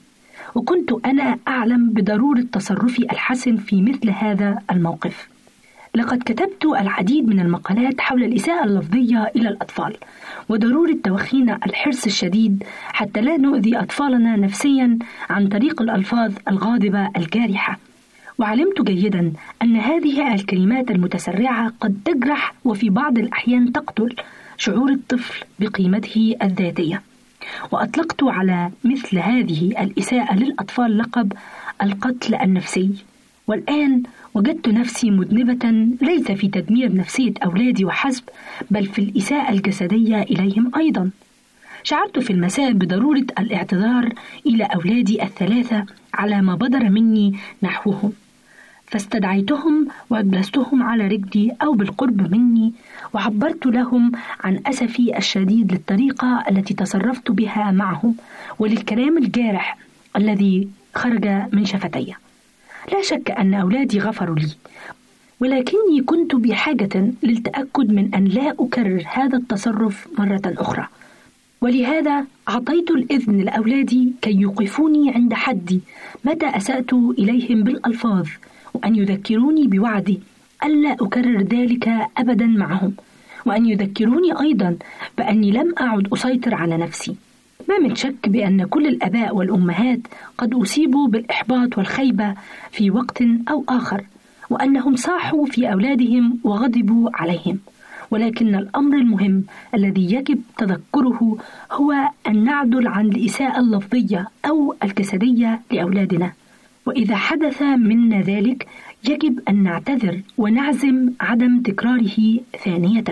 وكنت 0.56 0.92
أنا 1.06 1.38
أعلم 1.48 1.90
بضرورة 1.90 2.42
تصرفي 2.52 3.02
الحسن 3.12 3.58
في 3.58 3.82
مثل 3.82 4.10
هذا 4.10 4.60
الموقف. 4.72 5.28
لقد 5.96 6.24
كتبت 6.26 6.66
العديد 6.66 7.28
من 7.28 7.40
المقالات 7.40 8.02
حول 8.02 8.24
الإساءة 8.24 8.64
اللفظية 8.66 9.32
إلى 9.36 9.50
الأطفال 9.50 9.98
وضرورة 10.50 10.96
توخينا 11.04 11.60
الحرص 11.66 12.06
الشديد 12.06 12.64
حتى 12.88 13.22
لا 13.22 13.38
نؤذي 13.38 13.78
أطفالنا 13.78 14.36
نفسيا 14.36 15.00
عن 15.30 15.48
طريق 15.48 15.82
الألفاظ 15.82 16.34
الغاضبة 16.48 17.10
الجارحة. 17.18 17.80
وعلمت 18.38 18.82
جيدا 18.82 19.34
أن 19.62 19.76
هذه 19.76 20.34
الكلمات 20.34 20.92
المتسرعة 20.92 21.74
قد 21.82 21.98
تجرح 22.06 22.54
وفي 22.66 22.90
بعض 22.90 23.18
الأحيان 23.18 23.72
تقتل 23.72 24.16
شعور 24.62 24.92
الطفل 24.92 25.46
بقيمته 25.60 26.36
الذاتية. 26.42 27.02
وأطلقت 27.72 28.24
على 28.24 28.72
مثل 28.84 29.18
هذه 29.20 29.84
الإساءة 29.84 30.36
للأطفال 30.36 30.98
لقب 30.98 31.34
القتل 31.84 32.36
النفسي. 32.36 32.92
والآن 33.48 34.04
وجدت 34.34 34.68
نفسي 34.68 35.12
مذنبة 35.12 35.70
ليس 36.02 36.32
في 36.32 36.48
تدمير 36.48 36.96
نفسية 36.96 37.34
أولادي 37.44 37.86
وحسب 37.86 38.24
بل 38.72 38.86
في 38.86 39.00
الإساءة 39.00 39.52
الجسدية 39.52 40.22
إليهم 40.22 40.72
أيضا. 40.78 41.10
شعرت 41.84 42.20
في 42.20 42.34
المساء 42.34 42.72
بضرورة 42.72 43.26
الاعتذار 43.40 44.10
إلى 44.46 44.64
أولادي 44.64 45.24
الثلاثة 45.24 45.86
على 46.14 46.42
ما 46.42 46.56
بدر 46.56 46.90
مني 46.90 47.36
نحوهم. 47.64 48.14
فاستدعيتهم 48.92 49.88
وأجلستهم 50.10 50.84
على 50.84 51.08
رجلي 51.08 51.52
أو 51.62 51.74
بالقرب 51.74 52.32
مني 52.32 52.74
وعبرت 53.14 53.66
لهم 53.66 54.12
عن 54.44 54.60
أسفي 54.66 55.18
الشديد 55.18 55.72
للطريقة 55.72 56.44
التي 56.50 56.74
تصرفت 56.74 57.32
بها 57.32 57.72
معهم 57.72 58.16
وللكلام 58.60 59.18
الجارح 59.18 59.78
الذي 60.16 60.68
خرج 60.96 61.26
من 61.52 61.66
شفتي. 61.66 62.14
لا 62.92 63.02
شك 63.02 63.32
أن 63.32 63.54
أولادي 63.54 64.00
غفروا 64.00 64.36
لي 64.36 64.50
ولكني 65.40 66.02
كنت 66.06 66.36
بحاجة 66.36 67.12
للتأكد 67.24 67.92
من 67.92 68.16
أن 68.16 68.26
لا 68.26 68.56
أكرر 68.60 69.04
هذا 69.14 69.38
التصرف 69.38 70.08
مرة 70.20 70.42
أخرى. 70.46 70.88
ولهذا 71.62 72.26
أعطيت 72.50 72.92
الإذن 72.92 73.42
لأولادي 73.42 74.12
كي 74.22 74.32
يوقفوني 74.32 75.12
عند 75.12 75.34
حدي 75.34 75.82
متى 76.26 76.46
أسأت 76.46 76.94
إليهم 76.94 77.64
بالألفاظ 77.64 78.28
وأن 78.74 78.96
يذكروني 78.96 79.68
بوعدي 79.68 80.20
ألا 80.66 80.94
أكرر 80.94 81.42
ذلك 81.42 81.90
أبدا 82.18 82.46
معهم 82.46 82.94
وأن 83.46 83.66
يذكروني 83.66 84.40
أيضا 84.42 84.78
بأني 85.18 85.52
لم 85.52 85.74
أعد 85.82 86.14
أسيطر 86.14 86.56
على 86.56 86.78
نفسي. 86.78 87.16
ما 87.70 87.80
من 87.80 87.96
شك 87.96 88.30
بأن 88.30 88.66
كل 88.66 88.88
الآباء 88.88 89.36
والأمهات 89.36 90.00
قد 90.38 90.54
أصيبوا 90.54 91.08
بالإحباط 91.08 91.78
والخيبة 91.78 92.36
في 92.72 92.92
وقت 92.92 93.22
أو 93.50 93.64
آخر 93.70 94.06
وأنهم 94.50 94.96
صاحوا 94.96 95.46
في 95.46 95.72
أولادهم 95.72 96.40
وغضبوا 96.44 97.10
عليهم. 97.14 97.60
ولكن 98.12 98.56
الأمر 98.56 98.98
المهم 98.98 99.44
الذي 99.74 100.14
يجب 100.14 100.42
تذكره 100.58 101.38
هو 101.72 101.94
أن 102.28 102.44
نعدل 102.44 102.88
عن 102.88 103.06
الإساءة 103.06 103.60
اللفظية 103.60 104.28
أو 104.46 104.76
الجسدية 104.84 105.62
لأولادنا. 105.72 106.32
وإذا 106.86 107.16
حدث 107.16 107.62
منا 107.62 108.22
ذلك 108.22 108.68
يجب 109.10 109.40
أن 109.50 109.64
نعتذر 109.64 110.22
ونعزم 110.38 111.10
عدم 111.20 111.62
تكراره 111.62 112.40
ثانية. 112.64 113.04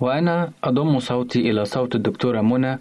وأنا 0.00 0.50
أضم 0.64 0.98
صوتي 0.98 1.50
إلى 1.50 1.64
صوت 1.64 1.94
الدكتورة 1.94 2.40
منى 2.40 2.78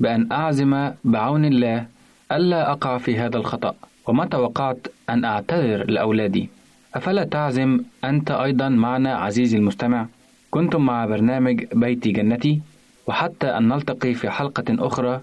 بأن 0.00 0.32
أعزم 0.32 0.90
بعون 1.04 1.44
الله 1.44 1.86
ألا 2.32 2.72
أقع 2.72 2.98
في 2.98 3.18
هذا 3.18 3.36
الخطأ. 3.36 3.74
وما 4.06 4.24
توقعت 4.26 4.86
أن 5.10 5.24
أعتذر 5.24 5.90
لأولادي. 5.90 6.48
أفلا 6.94 7.24
تعزم 7.24 7.80
أنت 8.04 8.30
أيضا 8.30 8.68
معنا 8.68 9.14
عزيزي 9.14 9.56
المستمع؟ 9.58 10.06
كنتم 10.50 10.86
مع 10.86 11.06
برنامج 11.06 11.64
بيتي 11.72 12.10
جنتي 12.10 12.60
وحتى 13.06 13.46
أن 13.46 13.68
نلتقي 13.68 14.14
في 14.14 14.30
حلقة 14.30 14.64
أخرى 14.70 15.20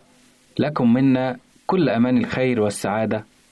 لكم 0.59 0.93
منا 0.93 1.37
كل 1.67 1.89
أمان 1.89 2.17
الخير 2.17 2.61
والسعادة. 2.61 3.25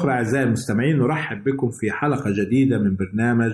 أخرى 0.00 0.12
أعزائي 0.12 0.44
المستمعين 0.44 0.98
نرحب 0.98 1.44
بكم 1.44 1.70
في 1.70 1.90
حلقة 1.92 2.30
جديدة 2.30 2.78
من 2.78 2.96
برنامج 2.96 3.52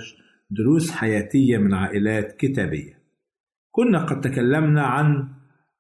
دروس 0.51 0.90
حياتية 0.90 1.59
من 1.59 1.74
عائلات 1.74 2.36
كتابية. 2.36 2.99
كنا 3.70 4.05
قد 4.05 4.20
تكلمنا 4.20 4.82
عن 4.82 5.28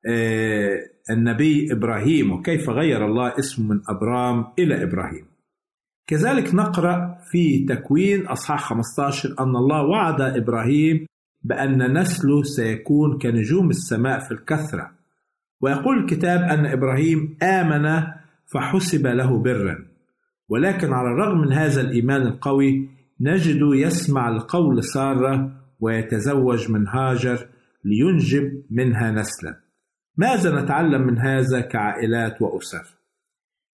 آه، 0.08 0.78
النبي 1.10 1.72
إبراهيم 1.72 2.32
وكيف 2.32 2.70
غير 2.70 3.06
الله 3.06 3.38
اسمه 3.38 3.68
من 3.68 3.80
أبرام 3.88 4.44
إلى 4.58 4.82
إبراهيم. 4.82 5.26
كذلك 6.06 6.54
نقرأ 6.54 7.18
في 7.30 7.66
تكوين 7.68 8.26
أصحاح 8.26 8.68
15 8.68 9.34
أن 9.40 9.56
الله 9.56 9.82
وعد 9.82 10.20
إبراهيم 10.20 11.06
بأن 11.42 11.98
نسله 11.98 12.42
سيكون 12.42 13.18
كنجوم 13.18 13.70
السماء 13.70 14.18
في 14.18 14.32
الكثرة. 14.32 14.90
ويقول 15.60 15.98
الكتاب 15.98 16.40
أن 16.40 16.66
إبراهيم 16.66 17.36
آمن 17.42 18.02
فحسب 18.46 19.06
له 19.06 19.42
برًا. 19.42 19.95
ولكن 20.48 20.92
على 20.92 21.08
الرغم 21.08 21.40
من 21.40 21.52
هذا 21.52 21.80
الإيمان 21.80 22.22
القوي 22.22 22.88
نجد 23.20 23.60
يسمع 23.62 24.30
لقول 24.30 24.84
سارة 24.84 25.52
ويتزوج 25.80 26.70
من 26.70 26.88
هاجر 26.88 27.48
لينجب 27.84 28.62
منها 28.70 29.10
نسلا 29.10 29.60
ماذا 30.16 30.62
نتعلم 30.62 31.06
من 31.06 31.18
هذا 31.18 31.60
كعائلات 31.60 32.42
وأسر؟ 32.42 32.96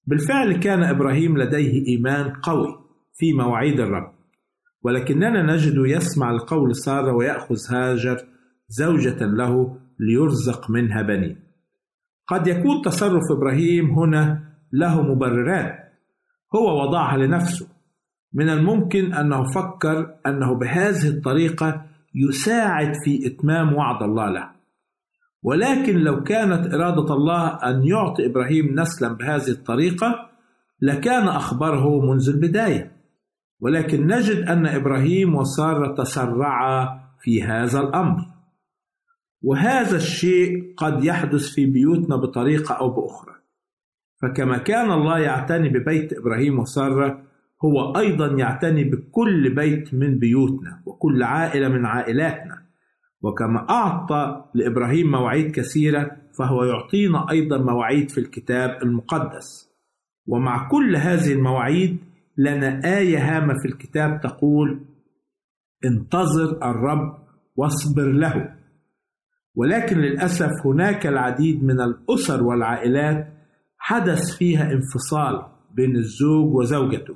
بالفعل 0.06 0.56
كان 0.56 0.82
إبراهيم 0.82 1.38
لديه 1.38 1.86
إيمان 1.86 2.32
قوي 2.32 2.78
في 3.14 3.32
مواعيد 3.32 3.80
الرب 3.80 4.12
ولكننا 4.82 5.42
نجد 5.54 5.74
يسمع 5.76 6.32
لقول 6.32 6.76
سارة 6.76 7.16
ويأخذ 7.16 7.56
هاجر 7.70 8.16
زوجة 8.68 9.24
له 9.24 9.78
ليرزق 10.00 10.70
منها 10.70 11.02
بنين 11.02 11.36
قد 12.26 12.46
يكون 12.46 12.82
تصرف 12.84 13.22
إبراهيم 13.30 13.90
هنا 13.90 14.44
له 14.72 15.02
مبررات 15.02 15.81
هو 16.54 16.82
وضعها 16.82 17.16
لنفسه. 17.16 17.66
من 18.34 18.48
الممكن 18.48 19.12
أنه 19.14 19.42
فكر 19.50 20.14
أنه 20.26 20.54
بهذه 20.58 21.08
الطريقة 21.08 21.84
يساعد 22.14 22.92
في 23.04 23.26
إتمام 23.26 23.74
وعد 23.74 24.02
الله 24.02 24.30
له. 24.30 24.50
ولكن 25.42 25.96
لو 25.98 26.22
كانت 26.22 26.74
إرادة 26.74 27.14
الله 27.14 27.48
أن 27.48 27.84
يعطي 27.84 28.26
إبراهيم 28.26 28.80
نسلا 28.80 29.12
بهذه 29.12 29.48
الطريقة 29.48 30.28
لكان 30.80 31.28
اخبره 31.28 32.00
منذ 32.00 32.28
البداية. 32.28 32.92
ولكن 33.60 34.06
نجد 34.06 34.48
أن 34.48 34.66
إبراهيم 34.66 35.34
وساره 35.34 35.94
تسرعا 35.94 37.00
في 37.20 37.42
هذا 37.42 37.80
الأمر. 37.80 38.24
وهذا 39.42 39.96
الشيء 39.96 40.74
قد 40.76 41.04
يحدث 41.04 41.48
في 41.54 41.66
بيوتنا 41.66 42.16
بطريقة 42.16 42.74
أو 42.74 42.88
بأخرى. 42.90 43.34
فكما 44.22 44.58
كان 44.58 44.92
الله 44.92 45.18
يعتني 45.18 45.68
ببيت 45.68 46.12
إبراهيم 46.12 46.58
وسارة 46.58 47.22
هو 47.64 47.96
أيضا 47.96 48.26
يعتني 48.26 48.84
بكل 48.84 49.54
بيت 49.54 49.94
من 49.94 50.18
بيوتنا 50.18 50.82
وكل 50.86 51.22
عائلة 51.22 51.68
من 51.68 51.86
عائلاتنا. 51.86 52.62
وكما 53.22 53.70
أعطى 53.70 54.44
لإبراهيم 54.54 55.10
مواعيد 55.10 55.50
كثيرة 55.50 56.16
فهو 56.38 56.64
يعطينا 56.64 57.30
أيضا 57.30 57.58
مواعيد 57.58 58.10
في 58.10 58.18
الكتاب 58.18 58.82
المقدس. 58.82 59.72
ومع 60.26 60.68
كل 60.68 60.96
هذه 60.96 61.32
المواعيد 61.32 61.98
لنا 62.38 62.98
آية 62.98 63.18
هامة 63.18 63.54
في 63.62 63.68
الكتاب 63.68 64.20
تقول 64.20 64.80
انتظر 65.84 66.70
الرب 66.70 67.18
واصبر 67.56 68.12
له. 68.12 68.54
ولكن 69.54 69.98
للأسف 69.98 70.50
هناك 70.64 71.06
العديد 71.06 71.64
من 71.64 71.80
الأسر 71.80 72.42
والعائلات 72.42 73.41
حدث 73.84 74.36
فيها 74.36 74.72
انفصال 74.72 75.42
بين 75.74 75.96
الزوج 75.96 76.54
وزوجته 76.54 77.14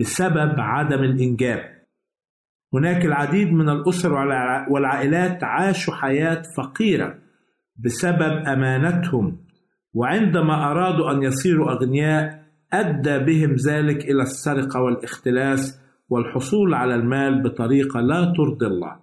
بسبب 0.00 0.54
عدم 0.60 1.04
الإنجاب. 1.04 1.60
هناك 2.74 3.04
العديد 3.04 3.52
من 3.52 3.68
الأسر 3.68 4.12
والعائلات 4.70 5.44
عاشوا 5.44 5.94
حياة 5.94 6.42
فقيرة 6.56 7.18
بسبب 7.76 8.46
أمانتهم 8.46 9.38
وعندما 9.94 10.70
أرادوا 10.70 11.10
أن 11.10 11.22
يصيروا 11.22 11.72
أغنياء 11.72 12.42
أدى 12.72 13.18
بهم 13.18 13.54
ذلك 13.68 14.04
إلى 14.04 14.22
السرقة 14.22 14.80
والاختلاس 14.80 15.80
والحصول 16.08 16.74
على 16.74 16.94
المال 16.94 17.42
بطريقة 17.42 18.00
لا 18.00 18.32
ترضي 18.36 18.66
الله. 18.66 18.96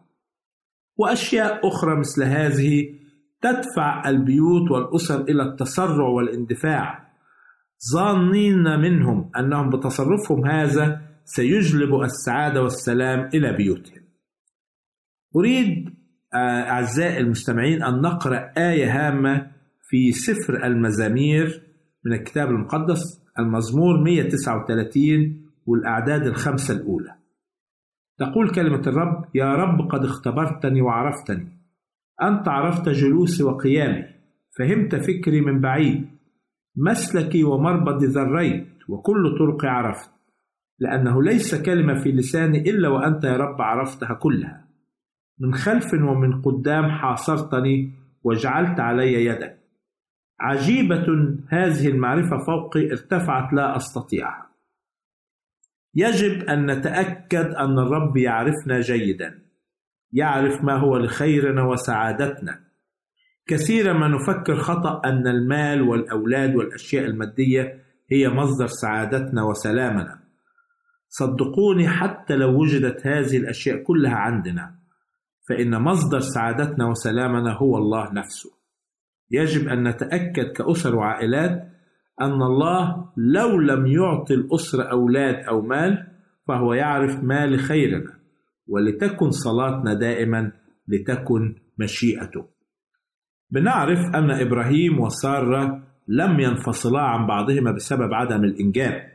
وأشياء 0.98 1.68
أخرى 1.68 2.00
مثل 2.00 2.24
هذه 2.24 3.03
تدفع 3.44 4.10
البيوت 4.10 4.72
والأسر 4.72 5.22
إلى 5.22 5.44
التسرع 5.44 6.08
والاندفاع. 6.08 7.14
ظانين 7.94 8.80
منهم 8.80 9.32
أنهم 9.38 9.70
بتصرفهم 9.70 10.46
هذا 10.46 11.02
سيجلب 11.26 12.02
السعادة 12.02 12.62
والسلام 12.62 13.30
إلى 13.34 13.54
بيوتهم. 13.58 14.04
أريد 15.36 15.90
أعزائي 16.36 17.20
المستمعين 17.20 17.84
أن 17.84 18.02
نقرأ 18.02 18.52
آية 18.58 19.08
هامة 19.08 19.52
في 19.82 20.12
سفر 20.12 20.66
المزامير 20.66 21.64
من 22.06 22.14
الكتاب 22.14 22.50
المقدس 22.50 23.22
المزمور 23.40 24.04
139 24.04 25.44
والأعداد 25.66 26.28
الخمسة 26.28 26.74
الأولى. 26.74 27.16
تقول 28.18 28.50
كلمة 28.50 28.82
الرب 28.88 29.26
يا 29.36 29.56
رب 29.56 29.92
قد 29.92 30.06
اختبرتني 30.06 30.82
وعرفتني. 30.82 31.63
أنت 32.22 32.48
عرفت 32.48 32.90
جلوسي 32.90 33.44
وقيامي. 33.44 34.06
فهمت 34.60 34.96
فكري 34.96 35.42
من 35.42 35.62
بعيد. 35.62 36.10
مسلكي 36.76 37.44
ومربض 37.44 38.04
ذريت 38.04 38.68
وكل 38.90 39.38
طرقي 39.40 39.68
عرفت. 39.68 40.10
لأنه 40.80 41.24
ليس 41.24 41.56
كلمة 41.56 42.04
في 42.04 42.12
لساني 42.12 42.70
إلا 42.70 42.90
وأنت 42.90 43.24
يا 43.24 43.38
رب 43.38 43.62
عرفتها 43.62 44.14
كلها. 44.14 44.68
من 45.40 45.54
خلف 45.54 45.94
ومن 45.94 46.42
قدام 46.42 46.92
حاصرتني 46.92 47.92
وجعلت 48.24 48.80
علي 48.80 49.26
يدك. 49.26 49.60
عجيبة 50.40 51.36
هذه 51.50 51.88
المعرفة 51.88 52.38
فوقي 52.38 52.92
ارتفعت 52.92 53.54
لا 53.54 53.76
أستطيعها. 53.76 54.50
يجب 55.96 56.44
أن 56.44 56.72
نتأكد 56.72 57.46
أن 57.46 57.80
الرب 57.80 58.18
يعرفنا 58.18 58.80
جيدا. 58.80 59.40
يعرف 60.14 60.64
ما 60.64 60.74
هو 60.74 60.98
لخيرنا 60.98 61.64
وسعادتنا. 61.64 62.60
كثيرا 63.48 63.94
ما 63.94 64.08
نفكر 64.08 64.56
خطأ 64.56 65.02
أن 65.06 65.28
المال 65.28 65.82
والأولاد 65.82 66.56
والأشياء 66.56 67.06
المادية 67.06 67.84
هي 68.12 68.30
مصدر 68.30 68.68
سعادتنا 68.68 69.44
وسلامنا. 69.44 70.20
صدقوني 71.10 71.88
حتى 71.88 72.36
لو 72.36 72.62
وجدت 72.62 73.08
هذه 73.08 73.38
الأشياء 73.38 73.84
كلها 73.84 74.16
عندنا 74.16 74.76
فإن 75.50 75.82
مصدر 75.82 76.20
سعادتنا 76.20 76.90
وسلامنا 76.90 77.54
هو 77.54 77.78
الله 77.78 78.14
نفسه. 78.14 78.50
يجب 79.32 79.68
أن 79.68 79.88
نتأكد 79.88 80.52
كأسر 80.52 80.96
وعائلات 80.96 81.70
أن 82.22 82.42
الله 82.42 83.10
لو 83.18 83.60
لم 83.60 83.88
يعطي 83.88 84.34
الأسرة 84.34 84.84
أولاد 84.84 85.36
أو 85.36 85.62
مال 85.62 86.08
فهو 86.48 86.74
يعرف 86.74 87.24
ما 87.24 87.48
لخيرنا. 87.48 88.23
ولتكن 88.68 89.32
صلاتنا 89.32 89.94
دائما 89.94 90.52
لتكن 90.88 91.56
مشيئته 91.78 92.46
بنعرف 93.52 94.00
أن 94.16 94.32
إبراهيم 94.32 95.00
وسارة 95.00 95.84
لم 96.08 96.40
ينفصلا 96.40 97.02
عن 97.02 97.28
بعضهما 97.28 97.72
بسبب 97.72 98.14
عدم 98.14 98.44
الإنجاب 98.44 99.14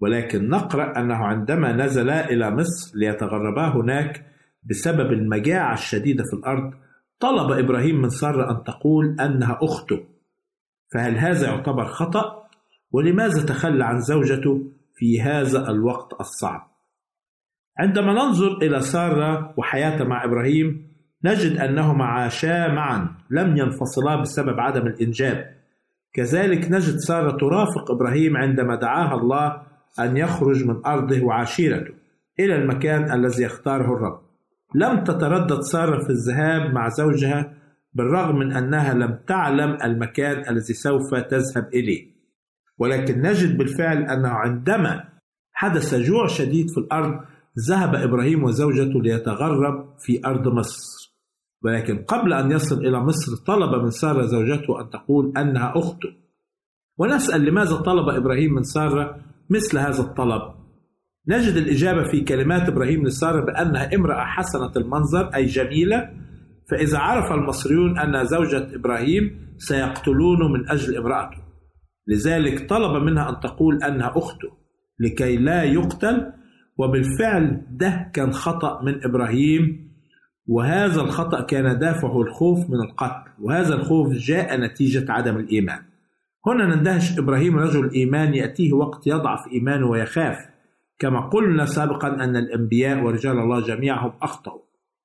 ولكن 0.00 0.48
نقرأ 0.48 1.00
أنه 1.00 1.14
عندما 1.14 1.72
نزلا 1.72 2.30
إلى 2.30 2.50
مصر 2.50 2.98
ليتغربا 2.98 3.68
هناك 3.68 4.26
بسبب 4.70 5.12
المجاعة 5.12 5.74
الشديدة 5.74 6.24
في 6.30 6.36
الأرض 6.36 6.72
طلب 7.20 7.52
إبراهيم 7.52 8.02
من 8.02 8.08
سارة 8.08 8.50
أن 8.50 8.64
تقول 8.64 9.20
أنها 9.20 9.58
أخته 9.62 10.04
فهل 10.94 11.18
هذا 11.18 11.46
يعتبر 11.46 11.84
خطأ؟ 11.84 12.48
ولماذا 12.92 13.46
تخلى 13.46 13.84
عن 13.84 14.00
زوجته 14.00 14.72
في 14.94 15.20
هذا 15.20 15.70
الوقت 15.70 16.20
الصعب؟ 16.20 16.77
عندما 17.78 18.12
ننظر 18.12 18.58
إلى 18.62 18.80
سارة 18.80 19.54
وحياتها 19.56 20.04
مع 20.04 20.24
إبراهيم 20.24 20.88
نجد 21.24 21.56
أنهما 21.56 22.04
عاشا 22.04 22.68
معا 22.68 23.08
لم 23.30 23.56
ينفصلا 23.56 24.20
بسبب 24.20 24.60
عدم 24.60 24.86
الإنجاب. 24.86 25.54
كذلك 26.12 26.70
نجد 26.70 26.96
سارة 26.96 27.36
ترافق 27.36 27.90
إبراهيم 27.90 28.36
عندما 28.36 28.74
دعاها 28.74 29.14
الله 29.14 29.62
أن 30.00 30.16
يخرج 30.16 30.64
من 30.64 30.86
أرضه 30.86 31.24
وعشيرته 31.24 31.94
إلى 32.40 32.56
المكان 32.56 33.12
الذي 33.12 33.42
يختاره 33.42 33.96
الرب. 33.96 34.20
لم 34.74 35.04
تتردد 35.04 35.60
سارة 35.60 36.04
في 36.04 36.10
الذهاب 36.10 36.74
مع 36.74 36.88
زوجها 36.88 37.52
بالرغم 37.94 38.36
من 38.38 38.52
أنها 38.52 38.94
لم 38.94 39.18
تعلم 39.26 39.78
المكان 39.84 40.48
الذي 40.50 40.74
سوف 40.74 41.14
تذهب 41.14 41.68
إليه. 41.74 42.18
ولكن 42.78 43.22
نجد 43.22 43.58
بالفعل 43.58 44.02
أنه 44.02 44.28
عندما 44.28 45.04
حدث 45.52 45.94
جوع 45.94 46.26
شديد 46.26 46.70
في 46.70 46.78
الأرض 46.78 47.20
ذهب 47.68 47.94
إبراهيم 47.94 48.44
وزوجته 48.44 49.02
ليتغرب 49.02 49.94
في 49.98 50.20
أرض 50.26 50.48
مصر. 50.48 51.08
ولكن 51.64 51.98
قبل 51.98 52.32
أن 52.32 52.50
يصل 52.50 52.86
إلى 52.86 53.00
مصر 53.00 53.36
طلب 53.46 53.82
من 53.82 53.90
سارة 53.90 54.26
زوجته 54.26 54.80
أن 54.80 54.90
تقول 54.90 55.32
أنها 55.38 55.72
أخته 55.76 56.08
ونسأل 56.98 57.44
لماذا 57.44 57.76
طلب 57.76 58.08
إبراهيم 58.08 58.54
من 58.54 58.62
سارة 58.62 59.16
مثل 59.50 59.78
هذا 59.78 60.00
الطلب؟ 60.00 60.42
نجد 61.28 61.56
الإجابة 61.56 62.10
في 62.10 62.20
كلمات 62.20 62.68
إبراهيم 62.68 63.06
لسارة 63.06 63.44
بأنها 63.44 63.94
امرأة 63.94 64.24
حسنة 64.24 64.72
المنظر 64.76 65.34
أي 65.34 65.44
جميلة. 65.44 66.10
فإذا 66.70 66.98
عرف 66.98 67.32
المصريون 67.32 67.98
أن 67.98 68.24
زوجة 68.24 68.74
إبراهيم 68.74 69.54
سيقتلونه 69.58 70.48
من 70.48 70.70
أجل 70.70 70.96
امرأته. 70.96 71.38
لذلك 72.06 72.68
طلب 72.68 73.02
منها 73.02 73.30
أن 73.30 73.40
تقول 73.40 73.82
أنها 73.82 74.12
أخته 74.16 74.48
لكي 75.00 75.36
لا 75.36 75.62
يقتل 75.62 76.32
وبالفعل 76.78 77.62
ده 77.70 78.10
كان 78.12 78.32
خطأ 78.32 78.82
من 78.82 79.04
إبراهيم 79.04 79.88
وهذا 80.46 81.00
الخطأ 81.00 81.40
كان 81.40 81.78
دافعه 81.78 82.22
الخوف 82.22 82.70
من 82.70 82.80
القتل 82.90 83.30
وهذا 83.42 83.74
الخوف 83.74 84.12
جاء 84.12 84.60
نتيجة 84.60 85.12
عدم 85.12 85.36
الإيمان. 85.36 85.82
هنا 86.46 86.76
نندهش 86.76 87.18
إبراهيم 87.18 87.58
رجل 87.58 87.84
الإيمان 87.84 88.34
يأتيه 88.34 88.72
وقت 88.72 89.06
يضعف 89.06 89.40
إيمانه 89.52 89.86
ويخاف. 89.86 90.36
كما 90.98 91.20
قلنا 91.20 91.64
سابقا 91.64 92.08
أن 92.08 92.36
الأنبياء 92.36 93.04
ورجال 93.04 93.38
الله 93.38 93.60
جميعهم 93.60 94.12
أخطأوا. 94.22 94.60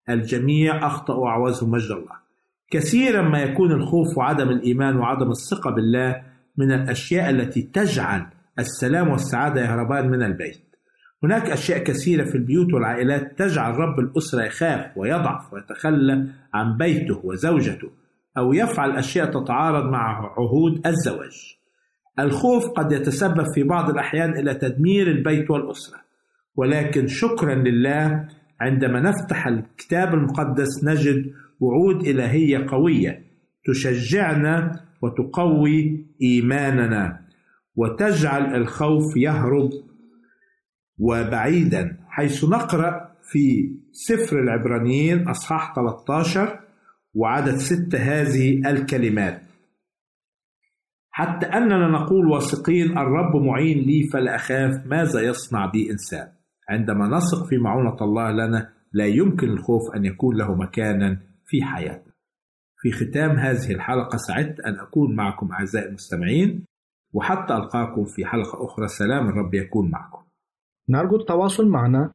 الجميع 0.09 0.87
أخطأوا 0.87 1.23
وعوزهم 1.23 1.71
مجد 1.71 1.91
الله. 1.91 2.23
كثيرا 2.71 3.21
ما 3.21 3.41
يكون 3.41 3.71
الخوف 3.71 4.17
وعدم 4.17 4.49
الإيمان 4.49 4.97
وعدم 4.97 5.31
الثقة 5.31 5.71
بالله 5.71 6.21
من 6.57 6.71
الأشياء 6.71 7.29
التي 7.29 7.61
تجعل 7.61 8.25
السلام 8.59 9.09
والسعادة 9.09 9.61
يهربان 9.61 10.09
من 10.09 10.23
البيت. 10.23 10.72
هناك 11.23 11.49
أشياء 11.49 11.83
كثيرة 11.83 12.23
في 12.23 12.35
البيوت 12.35 12.73
والعائلات 12.73 13.39
تجعل 13.39 13.75
رب 13.75 13.99
الأسرة 13.99 14.43
يخاف 14.43 14.97
ويضعف 14.97 15.53
ويتخلى 15.53 16.27
عن 16.53 16.77
بيته 16.77 17.21
وزوجته 17.23 17.89
أو 18.37 18.53
يفعل 18.53 18.91
أشياء 18.97 19.25
تتعارض 19.31 19.91
مع 19.91 20.31
عهود 20.37 20.87
الزواج. 20.87 21.57
الخوف 22.19 22.69
قد 22.69 22.91
يتسبب 22.91 23.45
في 23.55 23.63
بعض 23.63 23.89
الأحيان 23.89 24.29
إلى 24.37 24.53
تدمير 24.53 25.07
البيت 25.07 25.51
والأسرة 25.51 25.97
ولكن 26.55 27.07
شكرا 27.07 27.55
لله 27.55 28.27
عندما 28.61 28.99
نفتح 28.99 29.47
الكتاب 29.47 30.13
المقدس 30.13 30.83
نجد 30.83 31.31
وعود 31.59 32.07
إلهية 32.07 32.65
قوية 32.69 33.23
تشجعنا 33.65 34.79
وتقوي 35.01 36.05
إيماننا 36.21 37.19
وتجعل 37.75 38.55
الخوف 38.55 39.17
يهرب 39.17 39.69
وبعيدا 41.03 41.97
حيث 42.09 42.45
نقرأ 42.45 43.15
في 43.31 43.75
سفر 43.91 44.39
العبرانيين 44.39 45.27
أصحاح 45.27 45.75
13 45.75 46.59
وعدد 47.13 47.55
ستة 47.55 47.97
هذه 47.97 48.61
الكلمات. 48.71 49.41
حتى 51.11 51.45
أننا 51.45 51.87
نقول 51.87 52.27
واثقين 52.27 52.97
الرب 52.97 53.35
معين 53.35 53.77
لي 53.77 54.09
فلا 54.13 54.35
أخاف 54.35 54.85
ماذا 54.85 55.21
يصنع 55.21 55.65
بي 55.65 55.91
إنسان؟ 55.91 56.27
عندما 56.69 57.07
نثق 57.07 57.45
في 57.45 57.57
معونة 57.57 57.97
الله 58.01 58.31
لنا 58.31 58.69
لا 58.93 59.05
يمكن 59.05 59.49
الخوف 59.49 59.95
أن 59.95 60.05
يكون 60.05 60.37
له 60.37 60.55
مكانا 60.55 61.19
في 61.45 61.63
حياتنا. 61.63 62.13
في 62.81 62.91
ختام 62.91 63.31
هذه 63.31 63.71
الحلقة 63.71 64.17
سعدت 64.17 64.59
أن 64.59 64.79
أكون 64.79 65.15
معكم 65.15 65.51
أعزائي 65.51 65.87
المستمعين 65.87 66.65
وحتى 67.13 67.53
ألقاكم 67.53 68.05
في 68.05 68.25
حلقة 68.25 68.65
أخرى. 68.65 68.87
سلام 68.87 69.29
الرب 69.29 69.53
يكون 69.53 69.91
معكم. 69.91 70.22
نرجو 70.89 71.15
التواصل 71.15 71.67
معنا 71.67 72.11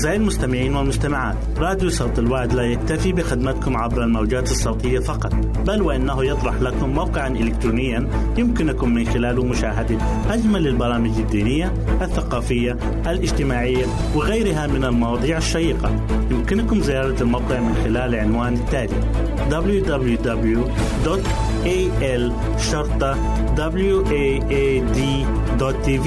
أعزائي 0.00 0.16
المستمعين 0.16 0.76
والمستمعات 0.76 1.36
راديو 1.58 1.90
صوت 1.90 2.18
الوعد 2.18 2.52
لا 2.52 2.62
يكتفي 2.62 3.12
بخدمتكم 3.12 3.76
عبر 3.76 4.04
الموجات 4.04 4.50
الصوتية 4.50 4.98
فقط 4.98 5.34
بل 5.66 5.82
وإنه 5.82 6.24
يطرح 6.24 6.54
لكم 6.60 6.90
موقعا 6.90 7.28
إلكترونيا 7.28 8.08
يمكنكم 8.38 8.94
من 8.94 9.06
خلاله 9.06 9.44
مشاهدة 9.44 9.98
أجمل 10.30 10.66
البرامج 10.66 11.18
الدينية 11.18 11.72
الثقافية 12.02 12.76
الاجتماعية 13.06 13.86
وغيرها 14.14 14.66
من 14.66 14.84
المواضيع 14.84 15.38
الشيقة. 15.38 16.06
يمكنكم 16.30 16.80
زيارة 16.80 17.22
الموقع 17.22 17.60
من 17.60 17.74
خلال 17.74 18.14
العنوان 18.14 18.54
التالي 18.54 19.00
www.al 19.50 20.70
waad.tv 25.60 26.06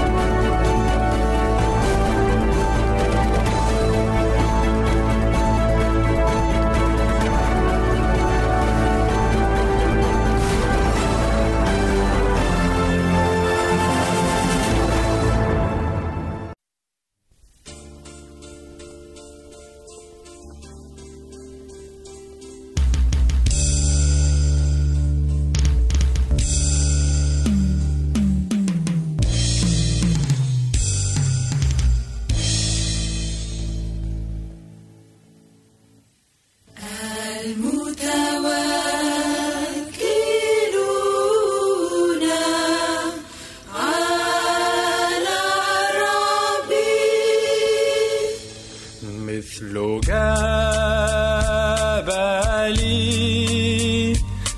جبل 52.91 54.13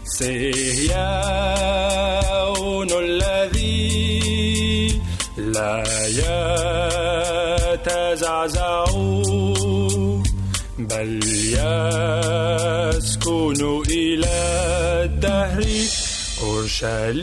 صهيون 0.06 0.90
الذي 2.92 3.82
لا 5.38 5.84
يتزعزع 7.74 8.86
بل 10.80 11.20
يسكن 12.94 13.62
إلى 13.90 14.38
الدهر 15.06 15.64
أورشليم 16.44 17.22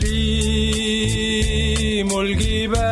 الجبال. 2.19 2.90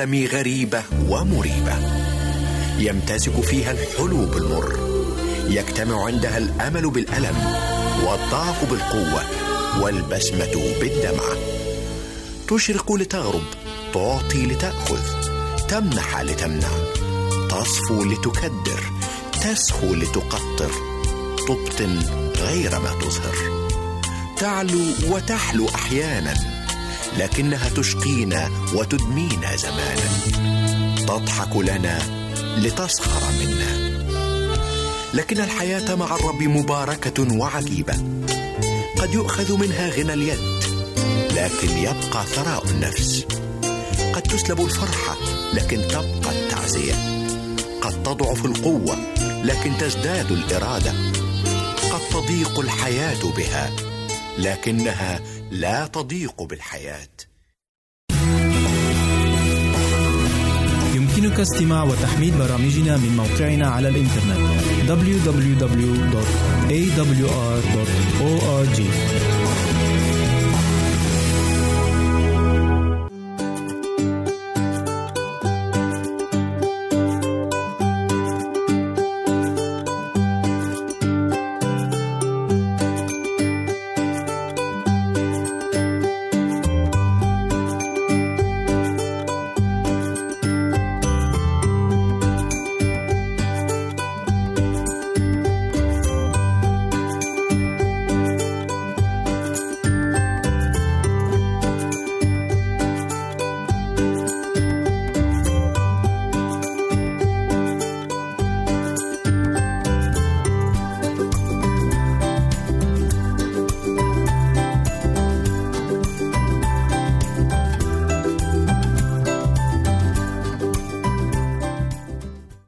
العالم 0.00 0.26
غريبة 0.26 0.82
ومريبة. 1.08 1.76
يمتزج 2.78 3.40
فيها 3.40 3.72
الحلو 3.72 4.26
بالمر 4.26 4.78
يجتمع 5.48 6.04
عندها 6.04 6.38
الأمل 6.38 6.90
بالألم 6.90 7.36
والضعف 8.06 8.70
بالقوة 8.70 9.22
والبسمة 9.80 10.74
بالدمعة 10.80 11.36
تشرق 12.48 12.92
لتغرب 12.92 13.42
تعطي 13.94 14.46
لتأخذ 14.46 15.02
تمنح 15.68 16.20
لتمنع. 16.20 16.68
تصفو 17.50 18.04
لتكدر 18.04 18.80
تسخو 19.42 19.94
لتقطر. 19.94 20.70
تبطن 21.48 21.98
غير 22.36 22.70
ما 22.70 22.90
تظهر. 23.02 23.68
تعلو 24.36 24.80
وتحلو 25.08 25.68
أحيانا. 25.68 26.49
لكنها 27.18 27.68
تشقينا 27.68 28.50
وتدمينا 28.74 29.56
زمانا. 29.56 30.10
تضحك 31.06 31.56
لنا 31.56 31.98
لتسخر 32.58 33.20
منا. 33.40 33.90
لكن 35.14 35.40
الحياة 35.40 35.94
مع 35.94 36.14
الرب 36.16 36.42
مباركة 36.42 37.36
وعجيبة. 37.38 37.94
قد 38.98 39.14
يؤخذ 39.14 39.56
منها 39.56 39.88
غنى 39.88 40.12
اليد 40.12 40.60
لكن 41.36 41.78
يبقى 41.78 42.26
ثراء 42.26 42.64
النفس. 42.64 43.26
قد 44.14 44.22
تسلب 44.22 44.60
الفرحة 44.60 45.16
لكن 45.54 45.88
تبقى 45.88 46.32
التعزية. 46.32 46.94
قد 47.80 48.02
تضعف 48.02 48.44
القوة 48.44 48.96
لكن 49.44 49.78
تزداد 49.78 50.32
الإرادة. 50.32 50.92
قد 51.92 52.00
تضيق 52.10 52.60
الحياة 52.60 53.24
بها 53.36 53.70
لكنها 54.38 55.20
لا 55.50 55.86
تضيق 55.86 56.42
بالحياة. 56.42 57.08
يمكنك 60.94 61.40
استماع 61.40 61.82
وتحميل 61.82 62.38
برامجنا 62.38 62.96
من 62.96 63.16
موقعنا 63.16 63.68
على 63.68 63.88
الإنترنت 63.88 64.38
www.awr.org 64.88 65.40